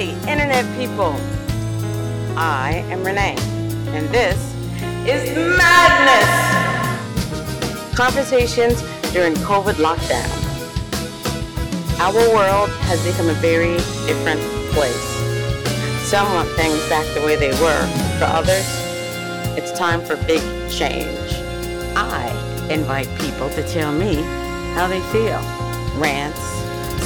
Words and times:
Hey, 0.00 0.16
Internet 0.32 0.64
people. 0.78 1.12
I 2.34 2.82
am 2.88 3.04
Renee, 3.04 3.36
and 3.92 4.08
this 4.08 4.38
is 5.06 5.36
Madness! 5.36 6.30
Conversations 7.94 8.80
during 9.12 9.34
COVID 9.44 9.74
lockdown. 9.74 10.24
Our 12.00 12.14
world 12.34 12.70
has 12.88 13.04
become 13.04 13.28
a 13.28 13.34
very 13.42 13.76
different 14.06 14.40
place. 14.72 15.04
Some 16.08 16.32
want 16.32 16.48
things 16.52 16.80
back 16.88 17.04
the 17.12 17.20
way 17.20 17.36
they 17.36 17.52
were. 17.60 17.86
For 18.18 18.24
others, 18.24 18.64
it's 19.58 19.70
time 19.78 20.00
for 20.00 20.16
big 20.24 20.40
change. 20.70 21.30
I 21.94 22.32
invite 22.70 23.10
people 23.18 23.50
to 23.50 23.62
tell 23.68 23.92
me 23.92 24.22
how 24.72 24.86
they 24.88 25.00
feel. 25.12 25.42
Rants, 26.00 26.40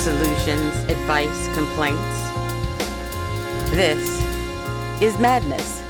solutions, 0.00 0.76
advice, 0.88 1.48
complaints. 1.56 2.33
This 3.74 4.22
is 5.02 5.18
madness. 5.18 5.82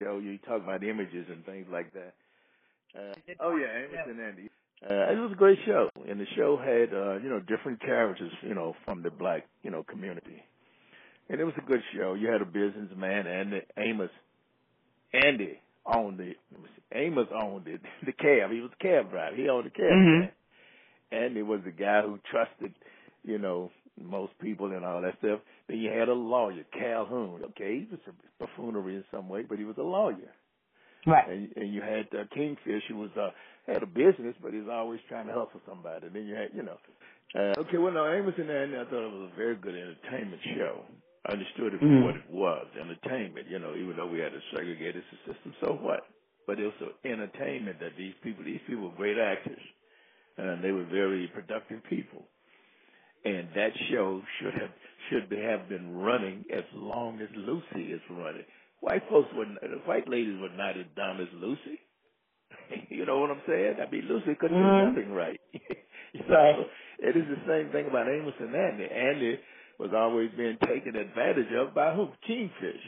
Yo, 0.00 0.18
you 0.20 0.38
talk 0.38 0.62
about 0.62 0.84
images 0.84 1.26
and 1.28 1.44
things 1.44 1.66
like 1.72 1.92
that. 1.94 2.14
Uh, 2.96 3.14
oh 3.40 3.56
yeah, 3.56 3.66
Amos 3.78 4.06
and 4.08 4.20
Andy. 4.20 4.50
Uh, 4.88 5.12
it 5.12 5.18
was 5.18 5.32
a 5.32 5.34
great 5.34 5.58
show, 5.66 5.88
and 6.08 6.20
the 6.20 6.26
show 6.36 6.56
had 6.56 6.94
uh, 6.96 7.16
you 7.16 7.28
know 7.28 7.40
different 7.40 7.80
characters, 7.80 8.30
you 8.42 8.54
know, 8.54 8.76
from 8.84 9.02
the 9.02 9.10
black 9.10 9.44
you 9.64 9.72
know 9.72 9.82
community, 9.82 10.44
and 11.28 11.40
it 11.40 11.44
was 11.44 11.54
a 11.58 11.68
good 11.68 11.82
show. 11.92 12.14
You 12.14 12.30
had 12.30 12.40
a 12.40 12.44
businessman, 12.44 13.26
and 13.26 13.54
Amos, 13.76 14.10
Andy 15.12 15.58
owned 15.84 16.20
it. 16.20 16.36
Amos 16.94 17.26
owned 17.42 17.66
it, 17.66 17.80
the 18.06 18.12
cab. 18.12 18.52
He 18.52 18.60
was 18.60 18.70
a 18.72 18.82
cab 18.82 19.10
driver. 19.10 19.34
He 19.34 19.48
owned 19.48 19.66
the 19.66 19.70
cab. 19.70 19.90
Mhm. 19.90 20.30
Andy 21.10 21.42
was 21.42 21.58
the 21.64 21.72
guy 21.72 22.02
who 22.02 22.20
trusted, 22.30 22.72
you 23.24 23.38
know, 23.38 23.72
most 24.00 24.32
people 24.40 24.72
and 24.72 24.84
all 24.84 25.02
that 25.02 25.18
stuff. 25.18 25.40
Then 25.68 25.78
you 25.78 25.90
had 25.90 26.08
a 26.08 26.14
lawyer, 26.14 26.64
Calhoun. 26.72 27.42
Okay, 27.50 27.80
he 27.80 27.88
was 27.90 28.00
a 28.08 28.44
buffoonery 28.44 28.96
in 28.96 29.04
some 29.10 29.28
way, 29.28 29.42
but 29.48 29.58
he 29.58 29.64
was 29.64 29.76
a 29.78 29.82
lawyer. 29.82 30.32
Right. 31.06 31.28
And, 31.28 31.50
and 31.56 31.74
you 31.74 31.82
had 31.82 32.08
uh, 32.18 32.24
Kingfish, 32.34 32.82
who 32.88 32.96
was 32.96 33.10
uh, 33.18 33.30
had 33.66 33.82
a 33.82 33.86
business, 33.86 34.34
but 34.42 34.52
he 34.52 34.60
was 34.60 34.68
always 34.70 35.00
trying 35.08 35.26
to 35.26 35.32
hustle 35.32 35.60
somebody. 35.68 36.08
then 36.08 36.26
you 36.26 36.34
had, 36.34 36.50
you 36.54 36.62
know, 36.62 36.78
uh, 37.34 37.60
okay. 37.60 37.78
Well, 37.78 37.92
no, 37.92 38.12
Amos 38.12 38.34
and 38.38 38.50
Andy, 38.50 38.76
I 38.76 38.84
thought 38.84 39.06
it 39.06 39.12
was 39.12 39.30
a 39.32 39.36
very 39.36 39.56
good 39.56 39.74
entertainment 39.74 40.42
show. 40.56 40.84
I 41.26 41.32
understood 41.32 41.74
it 41.74 41.80
for 41.86 41.86
Mhm. 41.86 42.04
what 42.04 42.16
it 42.16 42.30
was, 42.30 42.66
entertainment. 42.80 43.48
You 43.50 43.58
know, 43.58 43.74
even 43.74 43.96
though 43.96 44.06
we 44.08 44.18
had 44.20 44.34
a 44.34 44.40
segregated 44.54 45.04
system, 45.26 45.54
so 45.60 45.74
what? 45.74 46.06
But 46.46 46.60
it 46.60 46.66
was 46.66 46.90
entertainment 47.04 47.80
that 47.80 47.96
these 47.98 48.14
people, 48.22 48.44
these 48.44 48.60
people 48.66 48.90
were 48.90 48.96
great 48.96 49.18
actors, 49.18 49.60
and 50.38 50.62
they 50.64 50.72
were 50.72 50.84
very 50.84 51.28
productive 51.28 51.82
people. 51.90 52.26
And 53.24 53.48
that 53.54 53.70
show 53.90 54.22
should 54.40 54.54
have 54.54 54.70
should 55.10 55.28
be, 55.28 55.36
have 55.38 55.68
been 55.68 55.96
running 55.96 56.44
as 56.52 56.64
long 56.74 57.20
as 57.20 57.28
Lucy 57.36 57.92
is 57.92 58.00
running. 58.10 58.44
White 58.80 59.02
folks 59.10 59.28
were 59.34 59.46
the 59.46 59.78
white 59.86 60.08
ladies 60.08 60.38
were 60.40 60.54
not 60.56 60.76
as 60.78 60.86
dumb 60.96 61.20
as 61.20 61.28
Lucy. 61.40 61.80
you 62.88 63.04
know 63.06 63.20
what 63.20 63.30
I'm 63.30 63.42
saying? 63.46 63.76
I 63.86 63.90
mean, 63.90 64.04
Lucy 64.08 64.34
couldn't 64.38 64.56
Mhm. 64.56 64.80
do 64.94 65.00
nothing 65.00 65.12
right. 65.14 65.40
so. 66.28 66.64
It 67.00 67.16
is 67.16 67.24
the 67.28 67.40
same 67.46 67.70
thing 67.72 67.86
about 67.88 68.08
Amos 68.08 68.34
and 68.38 68.54
Andy. 68.54 68.84
Andy 68.86 69.40
was 69.78 69.90
always 69.94 70.30
being 70.36 70.56
taken 70.64 70.94
advantage 70.96 71.52
of 71.58 71.74
by 71.74 71.92
who? 71.92 72.08
Kingfish. 72.26 72.80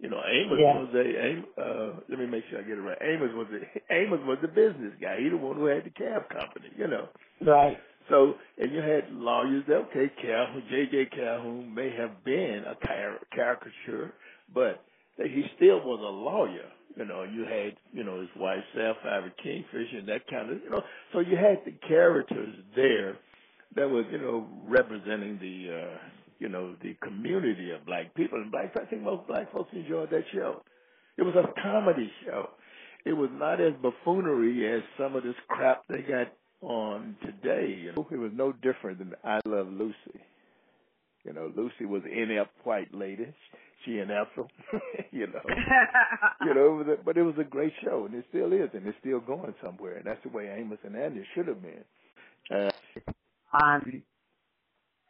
You 0.00 0.10
know, 0.10 0.20
Amos 0.26 0.58
Yeah. 0.60 0.78
was 0.80 0.94
a. 0.94 1.24
Am- 1.24 1.46
Uh, 1.56 2.00
let 2.08 2.18
me 2.18 2.26
make 2.26 2.44
sure 2.50 2.58
I 2.58 2.62
get 2.62 2.76
it 2.78 2.82
right. 2.82 2.98
Amos 3.00 3.32
was 3.34 3.46
a. 3.52 3.60
Amos 3.94 4.20
was 4.26 4.38
the 4.42 4.48
business 4.48 4.92
guy. 5.00 5.20
He 5.20 5.28
the 5.28 5.36
one 5.36 5.56
who 5.56 5.66
had 5.66 5.84
the 5.84 5.90
cab 5.90 6.28
company. 6.28 6.70
You 6.76 6.88
know. 6.88 7.08
Right. 7.40 7.78
So, 8.08 8.34
and 8.58 8.72
you 8.72 8.80
had 8.80 9.12
lawyers 9.12 9.64
that, 9.68 9.76
okay, 9.76 10.10
Calhoun, 10.20 10.62
J.J. 10.70 11.06
Calhoun 11.16 11.74
may 11.74 11.90
have 11.96 12.22
been 12.24 12.64
a 12.66 12.74
car- 12.86 13.20
caricature, 13.32 14.12
but 14.52 14.84
he 15.16 15.44
still 15.56 15.80
was 15.80 16.00
a 16.00 16.10
lawyer. 16.10 16.68
You 16.96 17.06
know, 17.06 17.24
you 17.24 17.42
had, 17.42 17.76
you 17.92 18.04
know, 18.04 18.20
his 18.20 18.30
wife, 18.36 18.62
Sapphire 18.74 19.32
Kingfish, 19.42 19.88
and 19.96 20.08
that 20.08 20.26
kind 20.28 20.50
of, 20.52 20.58
you 20.62 20.70
know, 20.70 20.82
so 21.12 21.20
you 21.20 21.36
had 21.36 21.64
the 21.64 21.72
characters 21.88 22.54
there 22.76 23.16
that 23.74 23.88
was, 23.88 24.04
you 24.12 24.18
know, 24.18 24.46
representing 24.68 25.38
the, 25.40 25.74
uh, 25.74 25.98
you 26.38 26.48
know, 26.48 26.76
the 26.82 26.94
community 27.02 27.70
of 27.72 27.84
black 27.86 28.14
people. 28.14 28.38
And 28.40 28.52
black, 28.52 28.76
I 28.80 28.84
think 28.84 29.02
most 29.02 29.26
black 29.26 29.52
folks 29.52 29.70
enjoyed 29.72 30.10
that 30.10 30.24
show. 30.32 30.62
It 31.16 31.22
was 31.22 31.34
a 31.34 31.60
comedy 31.60 32.10
show. 32.24 32.50
It 33.04 33.12
was 33.12 33.30
not 33.32 33.60
as 33.60 33.72
buffoonery 33.82 34.72
as 34.72 34.82
some 34.98 35.16
of 35.16 35.24
this 35.24 35.34
crap 35.48 35.82
they 35.88 36.02
got 36.02 36.32
on 36.64 37.16
today. 37.22 37.74
You 37.82 37.92
know, 37.92 38.06
it 38.10 38.16
was 38.16 38.32
no 38.34 38.52
different 38.52 38.98
than 38.98 39.14
I 39.24 39.40
Love 39.46 39.68
Lucy. 39.68 40.20
You 41.24 41.32
know, 41.32 41.50
Lucy 41.56 41.86
was 41.86 42.02
inept 42.04 42.52
white 42.64 42.92
lady. 42.94 43.26
She 43.84 43.98
and 43.98 44.10
Ethel. 44.10 44.50
you 45.10 45.26
know, 45.26 45.42
you 46.44 46.54
know, 46.54 46.80
it 46.80 46.88
a, 46.88 47.02
but 47.02 47.16
it 47.16 47.22
was 47.22 47.34
a 47.38 47.44
great 47.44 47.72
show, 47.82 48.06
and 48.06 48.14
it 48.14 48.24
still 48.30 48.52
is, 48.52 48.70
and 48.72 48.86
it's 48.86 48.96
still 49.00 49.20
going 49.20 49.54
somewhere. 49.62 49.96
And 49.96 50.04
that's 50.04 50.22
the 50.22 50.30
way 50.30 50.48
Amos 50.48 50.78
and 50.84 50.96
Andy 50.96 51.24
should 51.34 51.48
have 51.48 51.62
been. 51.62 51.84
Uh, 52.50 52.70
um, 53.62 54.02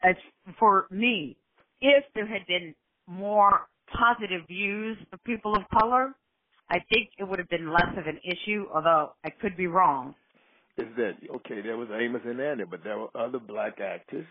as 0.02 0.16
for 0.58 0.86
me, 0.90 1.36
if 1.80 2.04
there 2.14 2.26
had 2.26 2.46
been 2.46 2.74
more 3.06 3.68
positive 3.92 4.46
views 4.46 4.96
of 5.12 5.22
people 5.24 5.54
of 5.54 5.62
color, 5.78 6.14
I 6.70 6.78
think 6.92 7.10
it 7.18 7.24
would 7.24 7.38
have 7.38 7.48
been 7.48 7.72
less 7.72 7.92
of 7.96 8.06
an 8.06 8.20
issue, 8.24 8.66
although 8.72 9.12
I 9.24 9.30
could 9.30 9.56
be 9.56 9.66
wrong. 9.66 10.14
Is 10.76 10.86
that 10.96 11.12
okay? 11.36 11.60
There 11.62 11.76
was 11.76 11.88
Amos 11.92 12.22
and 12.24 12.40
Andy, 12.40 12.64
but 12.64 12.82
there 12.82 12.98
were 12.98 13.08
other 13.14 13.38
black 13.38 13.80
actors 13.80 14.26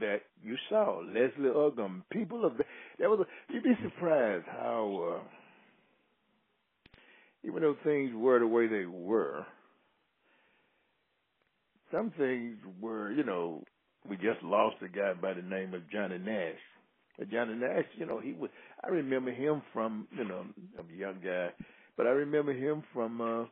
that 0.00 0.20
you 0.42 0.56
saw. 0.68 1.00
Leslie 1.06 1.50
Uggam, 1.50 2.02
people 2.10 2.44
of 2.44 2.56
the, 2.56 2.64
there 2.98 3.10
was. 3.10 3.20
A, 3.20 3.52
you'd 3.52 3.64
be 3.64 3.76
surprised 3.82 4.46
how, 4.46 5.16
uh, 5.16 5.28
even 7.44 7.62
though 7.62 7.76
things 7.84 8.12
were 8.14 8.38
the 8.38 8.46
way 8.46 8.68
they 8.68 8.86
were, 8.86 9.44
some 11.90 12.12
things 12.16 12.56
were, 12.80 13.10
you 13.12 13.24
know, 13.24 13.62
we 14.08 14.16
just 14.16 14.42
lost 14.42 14.76
a 14.82 14.88
guy 14.88 15.14
by 15.14 15.34
the 15.34 15.42
name 15.42 15.74
of 15.74 15.90
Johnny 15.90 16.18
Nash. 16.18 16.58
Johnny 17.32 17.54
Nash, 17.54 17.84
you 17.96 18.06
know, 18.06 18.20
he 18.20 18.32
was. 18.32 18.50
I 18.84 18.88
remember 18.88 19.32
him 19.32 19.62
from, 19.72 20.06
you 20.16 20.24
know, 20.24 20.44
I'm 20.78 20.86
a 20.94 20.96
young 20.96 21.16
guy, 21.24 21.48
but 21.96 22.06
I 22.06 22.10
remember 22.10 22.52
him 22.52 22.84
from. 22.92 23.20
uh 23.20 23.44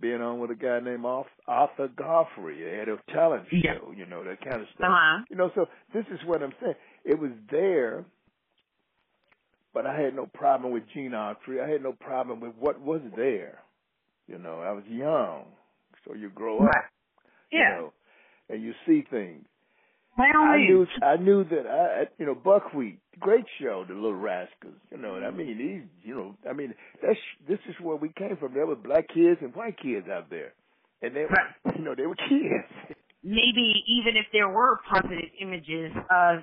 being 0.00 0.20
on 0.20 0.38
with 0.40 0.50
a 0.50 0.54
guy 0.54 0.80
named 0.80 1.04
Arthur 1.46 1.88
Godfrey. 1.88 2.60
Had 2.78 2.88
a 2.88 2.98
talent 3.12 3.46
Yeah. 3.52 3.74
show, 3.78 3.92
you 3.96 4.06
know, 4.06 4.24
that 4.24 4.40
kind 4.40 4.60
of 4.60 4.68
stuff. 4.74 4.88
Uh-huh. 4.88 5.24
You 5.30 5.36
know, 5.36 5.50
so 5.54 5.66
this 5.94 6.04
is 6.12 6.20
what 6.26 6.42
I'm 6.42 6.52
saying. 6.60 6.74
It 7.04 7.18
was 7.18 7.32
there, 7.50 8.04
but 9.74 9.86
I 9.86 10.00
had 10.00 10.14
no 10.14 10.26
problem 10.26 10.72
with 10.72 10.84
Gene 10.94 11.12
Autry. 11.12 11.64
I 11.64 11.68
had 11.70 11.82
no 11.82 11.92
problem 11.92 12.40
with 12.40 12.54
what 12.56 12.80
was 12.80 13.00
there. 13.16 13.60
You 14.28 14.38
know, 14.38 14.60
I 14.60 14.72
was 14.72 14.84
young, 14.88 15.46
so 16.06 16.14
you 16.14 16.30
grow 16.30 16.62
up, 16.62 16.66
Right. 16.66 16.84
you 17.52 17.58
Yeah. 17.58 17.68
know, 17.68 17.92
and 18.48 18.62
you 18.62 18.72
see 18.86 19.02
things. 19.10 19.46
I 20.22 20.56
knew. 20.58 20.86
I 21.02 21.16
knew 21.16 21.44
that 21.44 21.66
I, 21.66 22.04
you 22.18 22.26
know, 22.26 22.34
Buckwheat, 22.34 22.98
great 23.18 23.44
show, 23.60 23.84
the 23.86 23.94
Little 23.94 24.14
Rascals. 24.14 24.74
You 24.90 24.98
know, 24.98 25.16
I 25.16 25.30
mean, 25.30 25.58
these, 25.58 25.82
you 26.08 26.14
know, 26.14 26.36
I 26.48 26.52
mean, 26.52 26.74
that's 27.02 27.18
this 27.48 27.58
is 27.68 27.74
where 27.80 27.96
we 27.96 28.10
came 28.16 28.36
from. 28.36 28.54
There 28.54 28.66
were 28.66 28.76
black 28.76 29.08
kids 29.08 29.38
and 29.40 29.54
white 29.54 29.78
kids 29.80 30.06
out 30.08 30.30
there, 30.30 30.52
and 31.02 31.14
they, 31.14 31.22
Right. 31.24 31.76
you 31.76 31.84
know, 31.84 31.94
they 31.94 32.06
were 32.06 32.16
kids. 32.16 32.96
Maybe 33.22 33.84
even 33.86 34.16
if 34.16 34.26
there 34.32 34.48
were 34.48 34.80
positive 34.90 35.30
images 35.40 35.92
of 36.10 36.38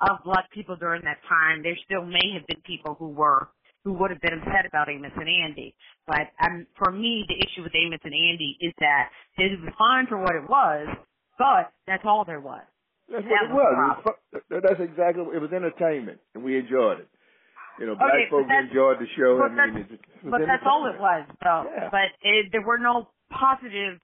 of 0.00 0.24
black 0.24 0.50
people 0.50 0.76
during 0.76 1.02
that 1.04 1.18
time, 1.28 1.62
there 1.62 1.76
still 1.84 2.04
may 2.04 2.32
have 2.34 2.46
been 2.46 2.60
people 2.66 2.94
who 2.98 3.08
were 3.10 3.48
who 3.84 3.92
would 3.92 4.10
have 4.10 4.20
been 4.20 4.38
upset 4.40 4.64
about 4.66 4.88
Amos 4.88 5.12
and 5.14 5.28
Andy. 5.28 5.74
But 6.06 6.32
um, 6.42 6.66
for 6.78 6.90
me, 6.90 7.24
the 7.28 7.36
issue 7.36 7.62
with 7.62 7.72
Amos 7.74 8.00
and 8.02 8.14
Andy 8.14 8.56
is 8.60 8.72
that 8.80 9.10
it 9.36 9.60
was 9.60 9.72
fine 9.78 10.06
for 10.06 10.18
what 10.18 10.34
it 10.34 10.48
was, 10.48 10.88
but 11.38 11.70
that's 11.86 12.02
all 12.06 12.24
there 12.24 12.40
was. 12.40 12.62
That's 13.10 13.24
That 13.24 13.52
what 13.52 13.68
it 13.68 13.76
was 13.76 14.04
was. 14.04 14.14
It 14.32 14.42
was 14.54 14.62
that's 14.64 14.80
exactly. 14.80 15.24
It 15.36 15.40
was 15.40 15.52
entertainment, 15.52 16.18
and 16.34 16.42
we 16.42 16.56
enjoyed 16.58 17.00
it. 17.04 17.08
You 17.78 17.86
know, 17.86 17.94
black 17.96 18.14
Okay, 18.14 18.24
but 18.30 18.36
folks 18.38 18.48
that's- 18.48 18.68
enjoyed 18.70 18.98
the 19.00 19.08
show. 19.18 19.38
but 19.38 19.50
I 19.52 19.66
mean, 19.66 19.76
it, 19.90 19.92
it 19.98 20.00
But 20.30 20.40
that's 20.46 20.62
all 20.64 20.86
it 20.86 20.98
was, 20.98 21.26
though. 21.42 21.64
Yeah. 21.68 21.88
But 21.90 22.14
it, 22.22 22.48
there 22.52 22.62
were 22.62 22.78
no 22.78 23.08
positive. 23.30 24.00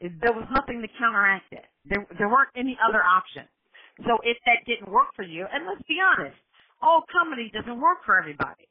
There 0.00 0.32
was 0.32 0.48
nothing 0.54 0.80
to 0.80 0.88
counteract 0.98 1.52
it. 1.52 1.66
There, 1.84 2.06
there 2.16 2.28
weren't 2.28 2.48
any 2.56 2.78
other 2.80 3.02
options. 3.04 3.48
So 4.06 4.16
if 4.24 4.38
that 4.46 4.64
didn't 4.66 4.88
work 4.90 5.12
for 5.14 5.24
you, 5.24 5.44
and 5.52 5.66
let's 5.66 5.82
be 5.86 5.98
honest, 6.00 6.36
all 6.80 7.04
comedy 7.12 7.50
doesn't 7.52 7.78
work 7.78 7.98
for 8.06 8.16
everybody. 8.18 8.64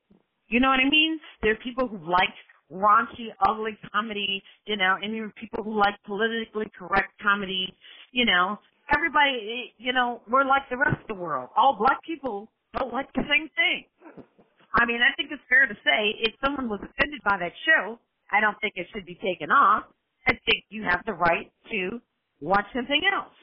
You 0.47 0.59
know 0.59 0.69
what 0.69 0.79
I 0.79 0.89
mean? 0.89 1.19
There 1.43 1.51
are 1.51 1.61
people 1.61 1.87
who 1.87 1.97
like 2.09 2.33
raunchy, 2.73 3.29
ugly 3.45 3.77
comedy, 3.93 4.41
you 4.65 4.75
know, 4.77 4.95
and 4.99 5.13
there 5.13 5.25
are 5.25 5.33
people 5.39 5.63
who 5.63 5.77
like 5.77 5.93
politically 6.07 6.71
correct 6.77 7.13
comedy, 7.21 7.75
you 8.11 8.25
know. 8.25 8.57
Everybody, 8.95 9.73
you 9.77 9.93
know, 9.93 10.21
we're 10.29 10.45
like 10.45 10.63
the 10.69 10.77
rest 10.77 11.01
of 11.01 11.07
the 11.07 11.13
world. 11.21 11.49
All 11.55 11.75
black 11.77 12.01
people 12.05 12.49
don't 12.77 12.93
like 12.93 13.11
the 13.13 13.23
same 13.23 13.49
thing. 13.55 13.85
I 14.73 14.85
mean, 14.85 15.01
I 15.01 15.13
think 15.15 15.31
it's 15.31 15.41
fair 15.49 15.67
to 15.67 15.73
say 15.83 16.15
if 16.21 16.33
someone 16.43 16.69
was 16.69 16.79
offended 16.83 17.21
by 17.23 17.37
that 17.39 17.53
show, 17.65 17.99
I 18.31 18.39
don't 18.41 18.57
think 18.61 18.73
it 18.75 18.87
should 18.93 19.05
be 19.05 19.15
taken 19.15 19.51
off. 19.51 19.83
I 20.27 20.33
think 20.45 20.63
you 20.69 20.83
have 20.83 21.01
the 21.05 21.13
right 21.13 21.51
to 21.71 22.01
watch 22.41 22.65
something 22.75 23.01
else. 23.13 23.33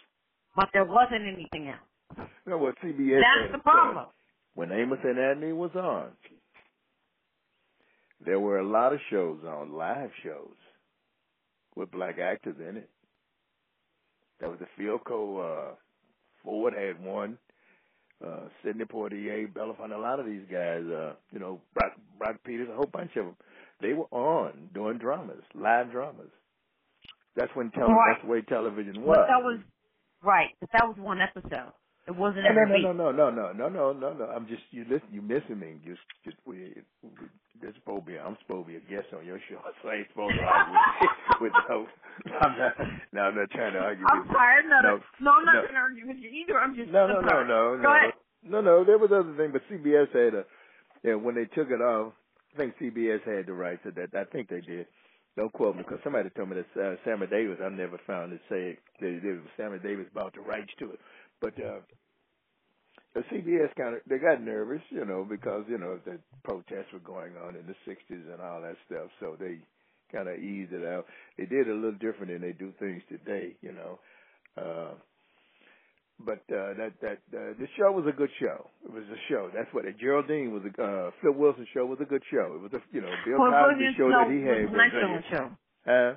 but 0.56 0.68
there 0.72 0.84
wasn't 0.84 1.22
anything 1.22 1.68
else. 1.68 2.28
You 2.46 2.50
know 2.52 2.58
what 2.58 2.74
CBS 2.82 3.20
That's 3.20 3.52
the 3.52 3.58
problem. 3.58 4.06
When 4.54 4.72
Amos 4.72 4.98
and 5.04 5.18
Anthony 5.18 5.52
was 5.52 5.72
on, 5.74 6.10
there 8.24 8.40
were 8.40 8.58
a 8.58 8.66
lot 8.66 8.92
of 8.94 9.00
shows 9.10 9.40
on, 9.46 9.72
live 9.74 10.10
shows, 10.24 10.54
with 11.74 11.90
black 11.90 12.18
actors 12.18 12.56
in 12.58 12.78
it. 12.78 12.90
There 14.40 14.50
was 14.50 14.58
the 14.58 14.66
Philco, 14.82 15.70
uh, 15.72 15.74
Ford 16.42 16.74
had 16.74 17.02
one, 17.02 17.38
uh, 18.24 18.48
Sidney 18.62 18.84
Poitier, 18.84 19.52
Belafonte, 19.52 19.94
a 19.94 19.98
lot 19.98 20.20
of 20.20 20.26
these 20.26 20.44
guys, 20.50 20.82
uh, 20.84 21.14
you 21.32 21.38
know, 21.38 21.60
Brock, 21.74 21.92
Brock 22.18 22.36
Peters, 22.44 22.68
a 22.70 22.74
whole 22.76 22.86
bunch 22.92 23.16
of 23.16 23.26
them. 23.26 23.36
They 23.80 23.92
were 23.92 24.06
on 24.10 24.70
doing 24.74 24.98
dramas, 24.98 25.42
live 25.54 25.90
dramas. 25.90 26.30
That's 27.34 27.54
when 27.54 27.70
tele- 27.72 27.92
Right. 27.92 28.14
that's 28.14 28.24
the 28.24 28.30
way 28.32 28.40
television 28.42 29.02
was. 29.02 29.16
But 29.18 29.26
that 29.28 29.42
was 29.42 29.60
right. 30.22 30.50
But 30.60 30.70
that 30.72 30.88
was 30.88 30.96
one 30.96 31.20
episode. 31.20 31.72
It 32.08 32.16
wasn't 32.16 32.46
No, 32.46 32.52
no, 32.52 32.60
every 32.62 32.66
no, 32.66 32.92
week. 32.92 32.96
no, 32.96 33.10
no, 33.12 33.30
no, 33.30 33.52
no, 33.52 33.68
no, 33.68 33.92
no, 33.92 34.12
no. 34.14 34.24
I'm 34.26 34.46
just 34.48 34.62
you 34.70 34.84
listen. 34.84 35.08
You 35.12 35.22
missing 35.22 35.58
me? 35.58 35.78
Just, 35.86 36.00
just 36.24 36.36
we. 36.46 36.74
this 37.62 37.74
supposed 37.76 38.06
to 38.06 38.12
be. 38.12 38.18
I'm 38.18 38.36
supposed 38.42 38.66
to 38.66 38.72
be 38.72 38.76
a 38.78 38.84
guest 38.90 39.12
on 39.16 39.26
your 39.26 39.40
show, 39.50 39.60
so 39.82 39.88
I 39.90 39.96
ain't 40.02 40.08
supposed 40.10 40.34
to 40.38 40.42
argue 40.42 40.74
with, 40.74 41.12
with 41.42 41.52
no. 41.68 41.86
I'm 42.42 42.54
not. 42.58 42.74
No, 43.12 43.20
I'm 43.22 43.36
not 43.36 43.50
trying 43.50 43.72
to 43.74 43.80
argue 43.80 44.06
I'm 44.06 44.22
with. 44.22 44.32
sorry. 44.32 44.62
No, 44.68 44.78
No, 44.82 44.92
no, 45.20 45.30
I'm 45.34 45.44
not 45.46 45.54
no. 45.54 45.62
going 45.62 45.74
to 45.74 45.80
argue 45.80 46.06
with 46.08 46.18
you 46.18 46.30
either. 46.30 46.58
I'm 46.58 46.74
just. 46.76 46.90
No, 46.90 47.06
I'm 47.06 47.14
no, 47.14 47.20
no, 47.22 47.44
no, 47.44 47.76
Go 47.76 47.82
no, 47.82 47.94
ahead. 47.94 48.14
no, 48.44 48.60
no. 48.62 48.84
There 48.84 48.98
was 48.98 49.10
other 49.12 49.34
thing, 49.36 49.52
but 49.52 49.62
CBS 49.70 50.10
had 50.14 50.34
a. 50.34 50.44
Yeah, 51.04 51.14
when 51.14 51.34
they 51.34 51.46
took 51.46 51.70
it 51.70 51.80
off, 51.82 52.12
I 52.54 52.58
think 52.58 52.74
CBS 52.80 53.22
had 53.26 53.46
the 53.46 53.52
rights 53.54 53.82
to 53.84 53.92
that. 53.92 54.14
I 54.18 54.24
think 54.30 54.48
they 54.48 54.60
did. 54.60 54.86
Don't 55.36 55.52
quote 55.52 55.76
me, 55.76 55.82
because 55.82 56.00
somebody 56.02 56.30
told 56.30 56.50
me 56.50 56.56
that 56.56 56.80
uh, 56.80 56.96
Sammy 57.04 57.26
Davis. 57.28 57.58
I 57.62 57.68
never 57.68 58.00
found 58.06 58.32
it 58.32 58.40
say 58.48 58.78
that 59.00 59.06
it 59.06 59.22
was 59.24 59.46
Sammy 59.56 59.78
Davis 59.78 60.06
bought 60.14 60.34
the 60.34 60.40
rights 60.40 60.72
to 60.80 60.92
it, 60.92 61.00
but 61.40 61.54
uh, 61.62 61.80
the 63.14 63.20
CBS 63.32 63.74
kind 63.76 63.96
of 63.96 64.02
they 64.06 64.18
got 64.18 64.42
nervous, 64.42 64.82
you 64.90 65.04
know, 65.04 65.26
because 65.28 65.64
you 65.68 65.78
know 65.78 65.98
the 66.04 66.18
protests 66.44 66.92
were 66.92 67.00
going 67.00 67.32
on 67.36 67.56
in 67.56 67.66
the 67.66 67.74
'60s 67.88 68.32
and 68.32 68.40
all 68.42 68.60
that 68.60 68.76
stuff, 68.86 69.08
so 69.20 69.36
they 69.38 69.58
kind 70.12 70.28
of 70.28 70.38
eased 70.38 70.72
it 70.72 70.86
out. 70.86 71.06
They 71.38 71.46
did 71.46 71.68
a 71.68 71.74
little 71.74 71.92
different 71.92 72.28
than 72.28 72.42
they 72.42 72.52
do 72.52 72.72
things 72.78 73.02
today, 73.08 73.56
you 73.62 73.72
know. 73.72 73.98
Uh, 74.56 74.94
but 76.18 76.40
uh, 76.48 76.72
that 76.80 76.92
that 77.02 77.18
uh, 77.32 77.52
the 77.60 77.68
show 77.76 77.92
was 77.92 78.04
a 78.08 78.16
good 78.16 78.30
show. 78.40 78.70
It 78.84 78.92
was 78.92 79.04
a 79.04 79.20
show. 79.28 79.50
That's 79.54 79.68
what 79.72 79.84
it. 79.84 79.98
Geraldine 79.98 80.52
was 80.52 80.62
a 80.64 80.72
uh, 80.82 81.10
Flip 81.20 81.36
Wilson 81.36 81.66
show 81.74 81.84
was 81.84 81.98
a 82.00 82.08
good 82.08 82.22
show. 82.30 82.56
It 82.56 82.62
was 82.62 82.72
a 82.72 82.80
you 82.92 83.00
know 83.00 83.12
Bill 83.24 83.36
Flip 83.36 83.52
Cosby 83.52 83.84
Wilson 83.84 83.94
show 83.96 84.08
that 84.08 84.28
he 84.32 84.40
was 84.40 84.48
had 84.48 84.56
an 84.56 84.72
was 84.72 84.80
excellent 84.80 85.24
uh, 85.24 85.32
show. 85.32 85.46
huh? 85.84 86.12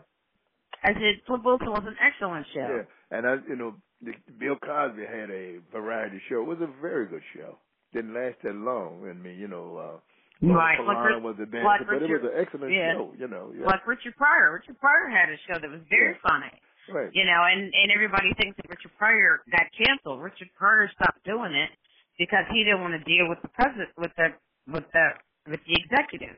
I 0.83 0.91
said 0.95 1.15
Flip 1.27 1.41
Wilson 1.43 1.71
was 1.71 1.83
an 1.83 1.97
excellent 1.99 2.45
show. 2.55 2.67
Yeah, 2.67 3.17
and 3.17 3.27
I 3.27 3.33
you 3.47 3.55
know 3.55 3.75
the, 4.01 4.13
Bill 4.39 4.55
Cosby 4.55 5.03
had 5.05 5.29
a 5.29 5.59
variety 5.71 6.21
show. 6.29 6.41
It 6.41 6.47
was 6.47 6.61
a 6.61 6.71
very 6.81 7.07
good 7.07 7.23
show. 7.35 7.57
Didn't 7.93 8.13
last 8.13 8.37
that 8.43 8.55
long. 8.55 9.03
I 9.09 9.13
mean, 9.13 9.37
you 9.39 9.47
know, 9.47 9.77
uh, 9.77 9.99
Right, 10.41 10.79
like 10.79 11.19
was 11.19 11.35
a 11.35 11.45
dancer, 11.51 11.67
like 11.67 11.83
but 11.83 11.99
it 11.99 12.07
was 12.07 12.23
an 12.31 12.31
excellent 12.39 12.71
yeah. 12.71 12.93
show. 12.95 13.11
You 13.19 13.27
know, 13.27 13.51
yeah, 13.51 13.65
Like 13.67 13.83
Richard 13.85 14.15
Pryor. 14.15 14.55
Richard 14.55 14.79
Pryor 14.79 15.11
had 15.11 15.27
a 15.27 15.35
show 15.43 15.59
that 15.59 15.67
was 15.69 15.81
very 15.91 16.15
Yeah. 16.15 16.23
funny. 16.23 16.53
right. 16.95 17.11
You 17.11 17.25
know, 17.27 17.43
and 17.43 17.67
and 17.75 17.91
everybody 17.91 18.31
thinks 18.39 18.55
that 18.55 18.69
Richard 18.71 18.95
Pryor 18.97 19.43
got 19.51 19.67
canceled. 19.75 20.23
Richard 20.23 20.47
Pryor 20.55 20.87
stopped 20.95 21.25
doing 21.27 21.51
it 21.53 21.69
because 22.17 22.45
he 22.55 22.63
didn't 22.63 22.79
want 22.79 22.95
to 22.95 23.03
deal 23.03 23.27
with 23.27 23.41
the 23.43 23.49
president, 23.51 23.89
with 23.99 24.15
the 24.15 24.31
with 24.71 24.87
the 24.95 25.05
with 25.51 25.59
the 25.67 25.75
executive. 25.75 26.37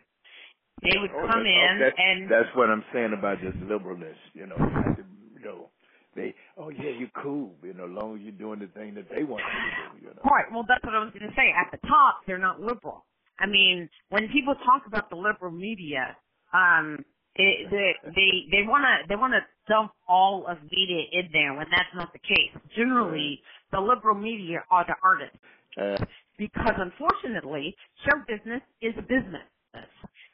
They 0.81 0.97
would 0.97 1.11
Oh, 1.13 1.27
come 1.29 1.43
that's- 1.45 1.53
in 1.53 1.71
oh, 1.77 1.79
that's, 1.85 1.99
and 2.01 2.17
that's 2.27 2.55
what 2.55 2.71
I'm 2.73 2.83
saying 2.91 3.13
about 3.13 3.37
this 3.39 3.53
liberalness. 3.69 4.17
You 4.33 4.47
know, 4.47 4.57
you 4.57 4.81
have 4.81 4.97
to, 4.97 5.05
you 5.37 5.45
know, 5.45 5.69
they 6.15 6.33
oh 6.57 6.69
yeah, 6.69 6.89
you're 6.97 7.15
cool. 7.21 7.55
You 7.63 7.73
know, 7.73 7.85
as 7.85 7.91
long 7.91 8.15
as 8.15 8.21
you're 8.21 8.31
doing 8.31 8.59
the 8.59 8.67
thing 8.67 8.93
that 8.95 9.07
they 9.09 9.23
want 9.23 9.43
you 9.43 9.59
to 9.69 9.99
do. 9.99 10.07
You 10.07 10.13
know. 10.15 10.21
Right. 10.25 10.45
Well, 10.51 10.65
that's 10.67 10.83
what 10.83 10.95
I 10.95 10.99
was 10.99 11.13
going 11.17 11.29
to 11.29 11.35
say. 11.35 11.53
At 11.55 11.71
the 11.71 11.85
top, 11.87 12.21
they're 12.27 12.37
not 12.37 12.59
liberal. 12.59 13.05
I 13.39 13.47
mean, 13.47 13.89
when 14.09 14.27
people 14.29 14.55
talk 14.65 14.83
about 14.87 15.09
the 15.09 15.15
liberal 15.15 15.51
media, 15.51 16.15
um, 16.53 17.03
they 17.37 17.65
they 17.71 17.93
they, 18.03 18.31
they 18.51 18.63
want 18.67 18.83
to 18.83 19.07
they 19.07 19.15
want 19.15 19.33
to 19.33 19.41
dump 19.71 19.93
all 20.07 20.45
of 20.47 20.57
media 20.71 21.03
in 21.11 21.29
there 21.31 21.53
when 21.53 21.67
that's 21.71 21.93
not 21.95 22.11
the 22.13 22.19
case. 22.19 22.51
Generally, 22.75 23.41
the 23.71 23.79
liberal 23.79 24.15
media 24.15 24.63
are 24.69 24.85
the 24.85 24.95
artists 25.03 25.37
Uh, 25.77 25.97
because 26.37 26.75
unfortunately, 26.77 27.73
show 28.03 28.19
business 28.27 28.61
is 28.81 28.93
a 28.97 29.01
business. 29.01 29.47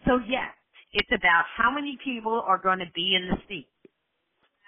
So 0.07 0.19
yes, 0.27 0.49
it's 0.93 1.11
about 1.13 1.45
how 1.55 1.69
many 1.69 1.97
people 2.03 2.41
are 2.45 2.57
going 2.57 2.79
to 2.79 2.89
be 2.95 3.15
in 3.15 3.29
the 3.29 3.37
seat. 3.47 3.67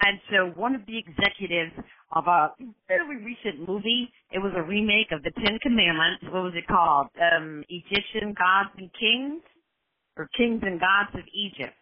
And 0.02 0.20
so 0.32 0.52
one 0.60 0.76
of 0.76 0.86
the 0.86 0.98
executives 0.98 1.74
of 2.14 2.28
a 2.28 2.52
fairly 2.88 3.18
recent 3.18 3.68
movie, 3.68 4.10
it 4.32 4.40
was 4.40 4.54
a 4.56 4.64
remake 4.64 5.12
of 5.12 5.24
the 5.24 5.32
Ten 5.32 5.60
Commandments. 5.60 6.24
What 6.32 6.44
was 6.44 6.54
it 6.56 6.68
called? 6.68 7.08
Um, 7.20 7.64
Egyptian 7.70 8.34
Gods 8.34 8.72
and 8.78 8.90
Kings? 9.00 9.44
Or 10.18 10.30
Kings 10.36 10.62
and 10.64 10.80
Gods 10.80 11.12
of 11.14 11.24
Egypt. 11.34 11.76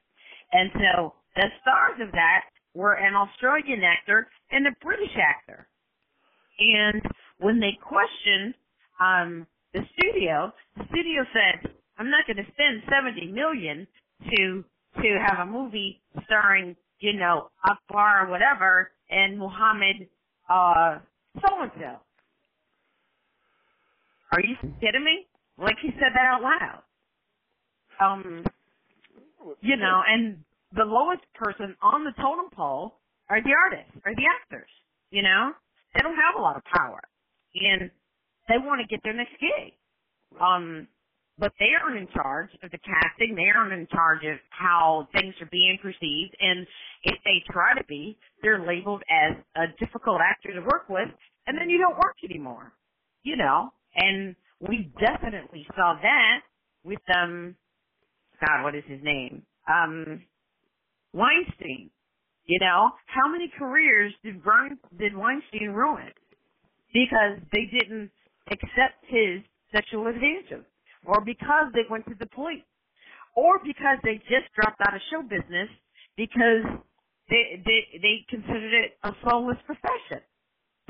And 0.51 0.69
so 0.73 1.13
the 1.35 1.47
stars 1.61 1.99
of 2.01 2.11
that 2.11 2.41
were 2.73 2.93
an 2.93 3.15
Australian 3.15 3.81
actor 3.83 4.27
and 4.51 4.67
a 4.67 4.71
British 4.83 5.15
actor. 5.17 5.67
And 6.59 7.01
when 7.39 7.59
they 7.59 7.77
questioned 7.81 8.53
um, 8.99 9.47
the 9.73 9.81
studio, 9.97 10.51
the 10.75 10.85
studio 10.89 11.23
said, 11.33 11.71
I'm 11.97 12.09
not 12.09 12.25
going 12.27 12.37
to 12.37 12.51
spend 12.53 12.83
70 12.89 13.31
million 13.31 13.87
to 14.35 14.63
to 15.01 15.19
have 15.21 15.47
a 15.47 15.51
movie 15.51 16.01
starring, 16.25 16.75
you 16.99 17.13
know, 17.13 17.49
Akbar 17.63 18.27
or 18.27 18.31
whatever 18.31 18.91
and 19.09 19.38
Muhammad 19.38 20.07
uh 20.49 20.99
so 21.41 21.61
and 21.61 21.71
so. 21.75 21.97
Are 24.31 24.41
you 24.41 24.55
kidding 24.81 25.03
me? 25.03 25.27
Like 25.57 25.75
he 25.81 25.89
said 25.91 26.13
that 26.13 26.25
out 26.25 26.41
loud. 26.41 26.83
Um 27.99 28.45
you 29.61 29.77
know, 29.77 30.01
and 30.07 30.44
the 30.75 30.83
lowest 30.83 31.23
person 31.35 31.75
on 31.81 32.03
the 32.03 32.11
totem 32.21 32.49
pole 32.53 32.99
are 33.29 33.41
the 33.41 33.53
artists, 33.53 33.94
are 34.05 34.15
the 34.15 34.25
actors. 34.41 34.69
You 35.11 35.23
know? 35.23 35.51
They 35.94 36.01
don't 36.01 36.15
have 36.15 36.35
a 36.38 36.41
lot 36.41 36.57
of 36.57 36.63
power. 36.65 37.01
And 37.55 37.89
they 38.47 38.57
want 38.57 38.81
to 38.81 38.88
get 38.88 39.01
their 39.03 39.13
next 39.13 39.33
gig. 39.39 39.73
Um 40.39 40.88
but 41.39 41.53
they 41.59 41.69
aren't 41.81 41.97
in 41.97 42.07
charge 42.13 42.49
of 42.63 42.71
the 42.71 42.79
casting. 42.79 43.35
They 43.35 43.49
aren't 43.55 43.73
in 43.73 43.87
charge 43.87 44.23
of 44.25 44.39
how 44.49 45.07
things 45.13 45.35
are 45.41 45.49
being 45.51 45.77
perceived. 45.81 46.35
And 46.39 46.65
if 47.03 47.15
they 47.23 47.43
try 47.51 47.75
to 47.77 47.83
be, 47.85 48.17
they're 48.41 48.65
labeled 48.65 49.03
as 49.09 49.37
a 49.56 49.67
difficult 49.79 50.19
actor 50.21 50.53
to 50.53 50.61
work 50.61 50.89
with, 50.89 51.09
and 51.45 51.57
then 51.57 51.69
you 51.69 51.77
don't 51.77 51.97
work 51.97 52.17
anymore. 52.23 52.73
You 53.23 53.35
know, 53.35 53.71
and 53.95 54.35
we 54.61 54.91
definitely 54.99 55.67
saw 55.75 55.95
that 56.01 56.39
with 56.83 57.01
um, 57.15 57.56
God, 58.45 58.63
what 58.63 58.75
is 58.75 58.83
his 58.87 59.03
name? 59.03 59.44
Um, 59.67 60.21
Weinstein. 61.13 61.89
You 62.45 62.59
know, 62.61 62.91
how 63.07 63.29
many 63.29 63.51
careers 63.59 64.13
did 64.23 64.41
Brian, 64.41 64.77
did 64.97 65.15
Weinstein 65.15 65.71
ruin 65.71 66.11
because 66.94 67.39
they 67.51 67.65
didn't 67.65 68.09
accept 68.49 69.03
his 69.06 69.41
sexual 69.73 70.07
advances? 70.07 70.63
Or 71.07 71.26
because 71.26 71.73
they 71.73 71.83
went 71.90 72.06
to 72.07 72.16
the 72.19 72.28
police, 72.28 72.66
or 73.35 73.59
because 73.66 73.99
they 74.04 74.18
just 74.30 74.52
dropped 74.56 74.81
out 74.81 74.95
of 74.95 75.02
show 75.11 75.23
business 75.23 75.69
because 76.18 76.66
they 77.30 77.61
they 77.66 77.81
they 78.02 78.16
considered 78.30 78.73
it 78.73 78.99
a 79.04 79.11
soulless 79.26 79.59
profession. 79.66 80.23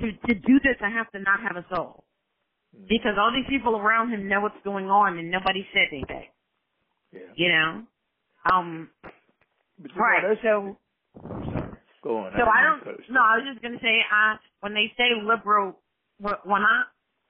To 0.01 0.07
to 0.11 0.33
do 0.35 0.55
this, 0.63 0.77
I 0.81 0.89
have 0.91 1.11
to 1.13 1.19
not 1.19 1.41
have 1.41 1.57
a 1.57 1.67
soul, 1.75 2.05
because 2.73 3.17
all 3.19 3.31
these 3.33 3.49
people 3.49 3.77
around 3.77 4.11
him 4.13 4.27
know 4.29 4.41
what's 4.41 4.61
going 4.63 4.87
on 4.87 5.17
and 5.19 5.31
nobody 5.31 5.67
said 5.73 5.89
anything. 5.93 6.29
yeah. 7.13 7.35
You 7.35 7.49
know, 7.49 7.87
um, 8.51 8.91
But 9.79 9.91
you 9.95 10.05
know, 10.05 10.21
right? 10.21 10.23
that's- 10.23 10.43
So 10.43 10.79
I'm 11.31 11.45
sorry. 11.45 11.77
Go 12.03 12.17
on. 12.19 12.33
so 12.37 12.43
I 12.43 12.61
to 12.61 12.65
don't. 12.65 12.83
No. 13.09 13.21
I 13.21 13.37
was 13.39 13.45
just 13.53 13.63
gonna 13.63 13.79
say, 13.81 14.01
uh, 14.11 14.37
when 14.61 14.73
they 14.73 14.93
say 14.97 15.11
liberal, 15.23 15.81
wh- 16.21 16.45
when 16.47 16.63
I 16.63 16.83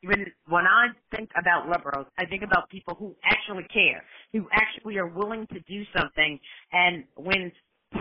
when 0.08 0.26
when 0.48 0.66
I 0.66 0.88
think 1.16 1.30
about 1.40 1.70
liberals, 1.70 2.08
I 2.18 2.26
think 2.26 2.44
about 2.44 2.70
people 2.70 2.96
who 2.98 3.16
actually 3.24 3.66
care, 3.74 4.04
who 4.34 4.48
actually 4.52 4.98
are 4.98 5.08
willing 5.08 5.48
to 5.54 5.60
do 5.62 5.84
something, 5.98 6.40
and 6.72 7.04
when 7.16 7.52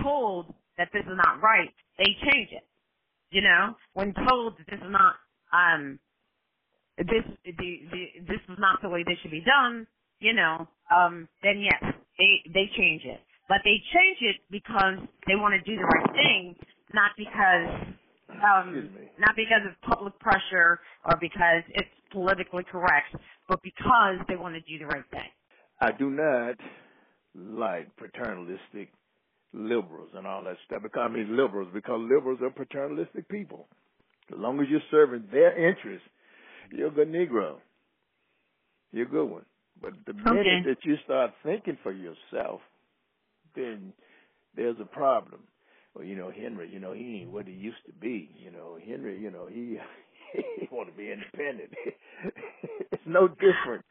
told 0.03 0.55
that 0.79 0.89
this 0.93 1.03
is 1.03 1.17
not 1.17 1.43
right, 1.43 1.71
they 1.99 2.17
change 2.31 2.51
it. 2.53 2.67
You 3.31 3.43
know, 3.43 3.77
when 3.95 4.15
told 4.29 4.55
that 4.59 4.67
this 4.71 4.81
is 4.81 4.91
not 4.91 5.15
um 5.53 5.99
this 6.99 7.25
the, 7.45 7.53
the 7.93 8.05
this 8.27 8.41
is 8.49 8.59
not 8.59 8.81
the 8.83 8.89
way 8.89 9.05
this 9.07 9.19
should 9.23 9.31
be 9.31 9.45
done, 9.45 9.87
you 10.21 10.33
know, 10.33 10.69
um, 10.95 11.29
then 11.43 11.61
yes, 11.61 11.83
they 12.19 12.43
they 12.53 12.71
change 12.77 13.03
it. 13.05 13.21
But 13.49 13.59
they 13.65 13.79
change 13.95 14.19
it 14.23 14.37
because 14.51 14.99
they 15.27 15.37
want 15.37 15.55
to 15.55 15.63
do 15.71 15.77
the 15.77 15.85
right 15.85 16.13
thing, 16.15 16.57
not 16.95 17.13
because 17.17 17.95
um 18.43 18.91
not 19.19 19.37
because 19.37 19.63
of 19.67 19.81
public 19.89 20.19
pressure 20.19 20.81
or 21.05 21.17
because 21.21 21.63
it's 21.71 21.89
politically 22.13 22.65
correct, 22.65 23.15
but 23.49 23.63
because 23.63 24.19
they 24.29 24.37
want 24.37 24.55
to 24.55 24.61
do 24.61 24.79
the 24.79 24.87
right 24.87 25.05
thing. 25.11 25.31
I 25.81 25.93
do 25.93 26.11
not 26.11 26.57
like 27.35 27.95
paternalistic 27.97 28.91
liberals 29.53 30.11
and 30.15 30.27
all 30.27 30.45
that 30.45 30.57
stuff. 30.67 30.83
Because 30.83 31.09
I 31.11 31.13
mean 31.13 31.37
liberals, 31.37 31.69
because 31.73 32.01
liberals 32.11 32.41
are 32.43 32.51
paternalistic 32.51 33.29
people. 33.29 33.69
As 34.33 34.39
long 34.39 34.61
as 34.61 34.67
you're 34.69 34.81
serving 34.91 35.29
their 35.31 35.57
interests, 35.69 36.09
you're 36.73 36.89
a 36.89 36.91
good 36.91 37.09
Negro. 37.09 37.59
You're 38.93 39.07
a 39.07 39.11
good 39.11 39.27
one. 39.27 39.45
But 39.81 39.93
the 40.07 40.15
minute 40.15 40.47
Okay. 40.47 40.63
that 40.65 40.85
you 40.85 40.97
start 41.05 41.33
thinking 41.43 41.79
for 41.83 41.93
yourself, 41.93 42.61
then 43.55 43.93
there's 44.55 44.81
a 44.81 44.85
problem. 44.87 45.43
Well, 45.97 46.05
you 46.07 46.17
know, 46.17 46.31
Henry, 46.31 46.69
you 46.71 46.79
know, 46.81 46.93
he 46.93 47.21
ain't 47.23 47.33
what 47.33 47.47
he 47.47 47.55
used 47.55 47.85
to 47.87 47.93
be. 47.93 48.31
You 48.39 48.51
know, 48.51 48.79
Henry, 48.87 49.19
you 49.19 49.31
know, 49.31 49.47
he 49.51 49.79
he 50.61 50.69
want 50.71 50.91
to 50.91 50.97
be 50.97 51.11
independent. 51.11 51.71
it's 52.93 53.03
no 53.07 53.29
different 53.29 53.85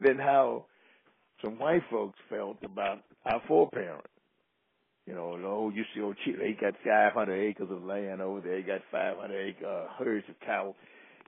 than 0.00 0.18
how 0.18 0.66
some 1.44 1.58
white 1.58 1.82
folks 1.90 2.18
felt 2.30 2.58
about 2.64 2.98
our 3.26 3.42
foreparents. 3.48 4.06
You 5.06 5.14
know, 5.14 5.38
oh, 5.44 5.72
you 5.74 5.84
see, 5.94 6.02
old 6.02 6.16
Chief, 6.24 6.36
he 6.38 6.54
got 6.60 6.74
500 6.84 7.34
acres 7.34 7.68
of 7.70 7.82
land 7.82 8.20
over 8.20 8.40
there. 8.40 8.58
He 8.58 8.62
got 8.62 8.82
500 8.92 9.48
acre 9.48 9.66
uh, 9.66 9.86
herds 10.04 10.26
of 10.28 10.38
cattle. 10.40 10.76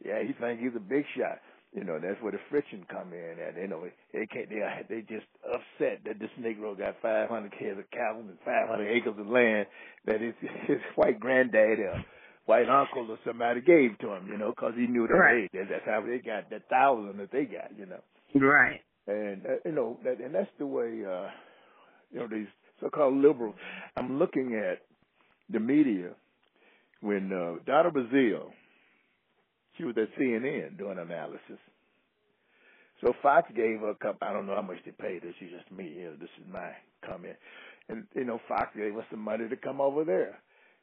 Yeah, 0.05 0.23
he 0.23 0.35
think 0.35 0.61
he's 0.61 0.77
a 0.77 0.81
big 0.81 1.05
shot. 1.17 1.41
You 1.73 1.85
know, 1.85 2.01
that's 2.01 2.21
where 2.21 2.33
the 2.33 2.41
friction 2.51 2.85
come 2.91 3.13
in. 3.13 3.37
And 3.39 3.57
you 3.57 3.69
know, 3.69 3.85
they 4.13 4.27
can't. 4.27 4.49
They 4.49 4.61
they 4.89 5.01
just 5.03 5.27
upset 5.45 6.01
that 6.05 6.19
this 6.19 6.31
Negro 6.41 6.77
got 6.77 6.97
500 7.01 7.55
heads 7.55 7.79
of 7.79 7.91
cattle 7.93 8.21
and 8.23 8.39
500 8.45 8.89
acres 8.89 9.15
of 9.19 9.27
land 9.29 9.67
that 10.07 10.21
his 10.21 10.35
his 10.67 10.79
white 10.97 11.21
granddad 11.21 11.79
or 11.79 12.05
white 12.47 12.69
uncle 12.69 13.07
or 13.11 13.19
somebody 13.25 13.61
gave 13.61 13.97
to 14.01 14.11
him. 14.13 14.27
You 14.29 14.39
know, 14.39 14.51
because 14.51 14.73
he 14.77 14.87
knew 14.89 15.07
that 15.07 15.15
Right. 15.15 15.51
hey, 15.53 15.61
that's 15.71 15.85
how 15.87 16.01
they 16.05 16.19
got 16.19 16.51
that 16.51 16.69
thousand 16.69 17.19
that 17.19 17.31
they 17.31 17.45
got. 17.45 17.71
You 17.79 17.87
know 17.87 18.01
Right. 18.35 18.81
and 19.07 19.47
uh, 19.47 19.49
you 19.65 19.73
know 19.73 19.99
that 20.05 20.21
and 20.21 20.35
that's 20.35 20.51
the 20.59 20.67
way 20.67 21.05
uh 21.07 21.29
you 22.13 22.19
know 22.21 22.27
these 22.29 22.47
so-called 22.81 23.15
liberals 23.15 23.55
i'm 23.97 24.19
looking 24.19 24.55
at 24.55 24.79
the 25.51 25.61
media 25.61 26.11
when 27.01 27.33
uh 27.33 27.63
Donna 27.67 27.91
Brazile 27.91 28.51
she 29.77 29.85
was 29.85 29.97
at 29.97 30.15
cnn 30.19 30.77
doing 30.79 30.99
analysis 30.99 31.59
so 33.01 33.15
fox 33.23 33.51
gave 33.55 33.81
her 33.81 33.91
a 33.91 33.95
couple 33.95 34.27
i 34.29 34.33
don't 34.33 34.47
know 34.47 34.55
how 34.55 34.63
much 34.63 34.79
they 34.85 34.93
paid 34.93 35.23
her 35.23 35.31
she's 35.39 35.51
just 35.51 35.71
me 35.71 35.93
you 35.97 36.05
know 36.05 36.17
this 36.21 36.31
is 36.39 36.53
my 36.53 36.71
comment 37.07 37.37
and 37.89 38.05
you 38.15 38.25
know 38.25 38.41
fox 38.49 38.69
gave 38.77 38.97
us 38.97 39.05
some 39.11 39.21
money 39.21 39.49
to 39.49 39.57
come 39.57 39.81
over 39.81 40.05
there 40.05 40.39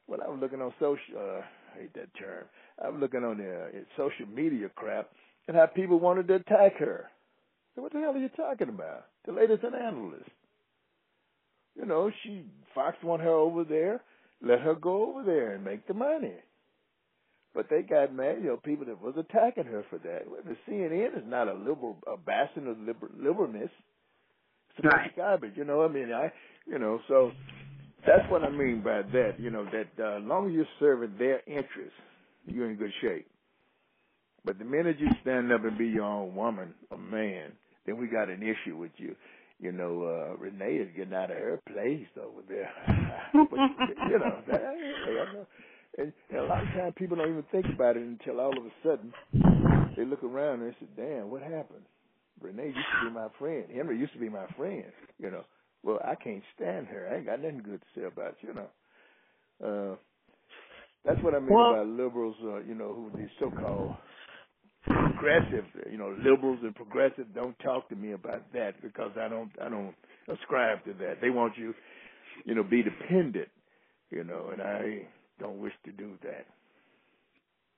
well 0.06 0.20
i 0.24 0.28
was 0.28 0.38
looking 0.40 0.60
on 0.60 0.72
social 0.80 1.16
uh 1.18 1.42
I 1.76 1.82
hate 1.82 1.94
that 1.94 2.14
term 2.18 2.44
i 2.82 2.88
was 2.88 3.00
looking 3.00 3.24
on 3.24 3.38
the 3.38 3.54
uh, 3.54 3.68
social 3.96 4.26
media 4.26 4.68
crap 4.74 5.10
and 5.46 5.56
how 5.56 5.66
people 5.66 6.00
wanted 6.00 6.28
to 6.28 6.34
attack 6.36 6.78
her 6.78 7.10
so 7.78 7.82
what 7.82 7.92
the 7.92 8.00
hell 8.00 8.10
are 8.10 8.18
you 8.18 8.28
talking 8.30 8.70
about? 8.70 9.06
The 9.24 9.30
latest 9.30 9.62
an 9.62 9.76
analyst. 9.76 10.28
You 11.78 11.86
know, 11.86 12.10
she 12.24 12.42
Fox 12.74 12.96
want 13.04 13.22
her 13.22 13.30
over 13.30 13.62
there, 13.62 14.00
let 14.42 14.62
her 14.62 14.74
go 14.74 15.10
over 15.10 15.22
there 15.22 15.52
and 15.52 15.64
make 15.64 15.86
the 15.86 15.94
money. 15.94 16.34
But 17.58 17.66
they 17.70 17.82
got 17.82 18.14
mad, 18.14 18.36
you 18.40 18.46
know, 18.50 18.56
people 18.58 18.86
that 18.86 19.02
was 19.02 19.16
attacking 19.18 19.64
her 19.64 19.84
for 19.90 19.98
that. 19.98 20.30
Well, 20.30 20.42
the 20.46 20.56
CNN 20.70 21.18
is 21.18 21.24
not 21.26 21.48
a 21.48 21.54
liberal, 21.54 21.98
a 22.06 22.16
bastion 22.16 22.68
of 22.68 22.78
liber, 22.78 23.10
liberalness. 23.20 23.70
It's 24.78 24.86
a 24.86 24.88
Right. 24.88 25.10
garbage, 25.16 25.54
you 25.56 25.64
know. 25.64 25.82
I 25.84 25.88
mean, 25.88 26.12
I, 26.12 26.32
you 26.68 26.78
know, 26.78 27.00
so 27.08 27.32
that's 28.06 28.30
what 28.30 28.44
I 28.44 28.50
mean 28.50 28.82
by 28.84 29.02
that. 29.02 29.40
You 29.40 29.50
know, 29.50 29.64
that 29.64 29.88
uh, 30.00 30.18
as 30.18 30.22
long 30.24 30.46
as 30.46 30.52
you're 30.54 30.66
serving 30.78 31.16
their 31.18 31.40
interests, 31.48 31.98
you're 32.46 32.70
in 32.70 32.76
good 32.76 32.92
shape. 33.02 33.26
But 34.44 34.60
the 34.60 34.64
minute 34.64 35.00
you 35.00 35.08
stand 35.22 35.52
up 35.52 35.64
and 35.64 35.76
be 35.76 35.88
your 35.88 36.04
own 36.04 36.36
woman 36.36 36.74
or 36.92 36.98
man, 36.98 37.52
then 37.86 37.98
we 37.98 38.06
got 38.06 38.30
an 38.30 38.42
issue 38.42 38.76
with 38.76 38.92
you. 38.98 39.16
You 39.58 39.72
know, 39.72 40.04
uh, 40.04 40.36
Renee 40.38 40.76
is 40.76 40.96
getting 40.96 41.14
out 41.14 41.32
of 41.32 41.36
her 41.38 41.60
place 41.72 42.06
over 42.22 42.42
there. 42.48 42.70
but, 43.34 43.58
you 44.08 44.18
know, 44.20 44.42
that, 44.46 44.62
hey, 45.04 45.18
I 45.20 45.32
know. 45.34 45.46
And, 45.98 46.12
and 46.30 46.38
a 46.38 46.44
lot 46.44 46.62
of 46.62 46.68
times 46.68 46.94
people 46.96 47.16
don't 47.16 47.28
even 47.30 47.44
think 47.50 47.66
about 47.74 47.96
it 47.96 48.02
until 48.02 48.40
all 48.40 48.56
of 48.56 48.64
a 48.64 48.70
sudden 48.82 49.12
they 49.96 50.04
look 50.04 50.22
around 50.22 50.62
and 50.62 50.70
they 50.70 50.76
say, 50.80 50.86
damn, 50.96 51.30
what 51.30 51.42
happened? 51.42 51.84
Renee 52.40 52.66
used 52.66 52.76
to 52.76 53.08
be 53.08 53.14
my 53.14 53.26
friend. 53.38 53.64
Henry 53.74 53.98
used 53.98 54.12
to 54.12 54.20
be 54.20 54.28
my 54.28 54.46
friend. 54.56 54.84
You 55.18 55.30
know, 55.32 55.42
well, 55.82 55.98
I 56.04 56.14
can't 56.14 56.42
stand 56.54 56.86
her. 56.86 57.08
I 57.10 57.16
ain't 57.16 57.26
got 57.26 57.42
nothing 57.42 57.62
good 57.64 57.80
to 57.80 58.00
say 58.00 58.06
about 58.06 58.36
you, 58.42 58.54
know. 58.54 58.68
Uh, 59.92 59.96
that's 61.04 61.20
what 61.22 61.34
I 61.34 61.40
mean 61.40 61.52
Well- 61.52 61.72
about 61.74 61.88
liberals, 61.88 62.36
uh, 62.44 62.58
you 62.58 62.74
know, 62.76 62.94
who 62.94 63.18
these 63.18 63.30
so-called 63.40 63.96
progressive, 64.84 65.64
you 65.90 65.98
know, 65.98 66.14
liberals 66.22 66.60
and 66.62 66.74
progressive 66.74 67.26
don't 67.34 67.58
talk 67.58 67.88
to 67.88 67.96
me 67.96 68.12
about 68.12 68.52
that 68.52 68.80
because 68.82 69.10
I 69.20 69.28
don't 69.28 69.50
I 69.60 69.68
don't 69.68 69.94
ascribe 70.28 70.84
to 70.84 70.92
that. 70.94 71.20
They 71.20 71.30
want 71.30 71.58
you, 71.58 71.74
you 72.44 72.54
know, 72.54 72.62
be 72.62 72.82
dependent, 72.82 73.48
you 74.10 74.24
know, 74.24 74.50
and 74.52 74.62
I 74.62 75.08
don't 75.38 75.58
wish 75.58 75.72
to 75.84 75.92
do 75.92 76.18
that. 76.22 76.46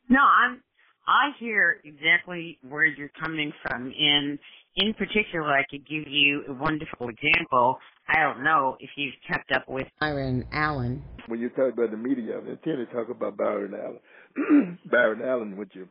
No, 0.09 0.21
I'm. 0.21 0.62
I 1.07 1.31
hear 1.40 1.81
exactly 1.85 2.59
where 2.69 2.85
you're 2.85 3.11
coming 3.21 3.52
from, 3.62 3.93
and 3.99 4.38
in 4.76 4.95
particular, 4.95 5.49
I 5.52 5.64
could 5.69 5.88
give 5.88 6.05
you 6.07 6.45
a 6.49 6.52
wonderful 6.52 7.09
example. 7.09 7.79
I 8.09 8.21
don't 8.23 8.45
know 8.45 8.76
if 8.79 8.90
you've 8.97 9.14
kept 9.26 9.50
up 9.52 9.69
with 9.69 9.88
Byron 9.99 10.45
Allen. 10.52 11.05
When 11.26 11.40
you 11.40 11.49
talk 11.50 11.73
about 11.73 11.90
the 11.90 11.97
media, 11.97 12.38
I 12.38 12.45
tend 12.64 12.87
to 12.87 12.87
talk 12.95 13.09
about 13.09 13.37
Byron 13.37 13.75
Allen. 13.75 14.79
Byron 14.90 15.23
Allen, 15.25 15.57
with 15.57 15.71
you. 15.73 15.88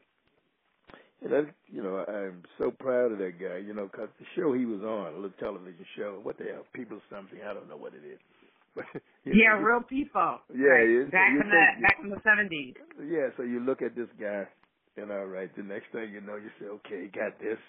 And 1.22 1.34
that, 1.34 1.48
you 1.68 1.84
know, 1.84 2.06
I'm 2.08 2.44
so 2.58 2.72
proud 2.72 3.12
of 3.12 3.18
that 3.18 3.40
guy, 3.40 3.58
you 3.58 3.74
know, 3.74 3.90
'cause 3.90 4.08
the 4.20 4.26
show 4.36 4.54
he 4.54 4.66
was 4.66 4.82
on, 4.84 5.14
a 5.14 5.16
little 5.16 5.38
television 5.40 5.86
show, 5.98 6.20
what 6.24 6.38
the 6.38 6.46
hell, 6.46 6.66
People 6.74 7.02
something, 7.10 7.40
I 7.42 7.54
don't 7.54 7.68
know 7.68 7.76
what 7.78 7.94
it 7.94 8.06
is. 8.06 8.20
You 9.26 9.34
Yeah, 9.36 9.62
real 9.62 9.82
people. 9.84 10.40
Yeah, 10.50 11.06
back 11.12 11.34
you 11.34 11.42
in 11.42 11.50
the 11.50 11.64
back 11.82 11.98
in 12.02 12.10
the 12.10 12.22
seventies. 12.24 12.76
Yeah, 12.98 13.30
so 13.38 13.44
you 13.44 13.60
look 13.60 13.82
at 13.82 13.96
this 13.96 14.10
guy, 14.20 14.48
and 14.98 15.12
all 15.12 15.26
right, 15.26 15.54
the 15.56 15.64
next 15.64 15.92
thing 15.92 16.12
you 16.14 16.22
know, 16.22 16.36
you 16.36 16.50
say, 16.60 16.66
okay, 16.66 17.04
he 17.04 17.08
got 17.08 17.38
this. 17.40 17.60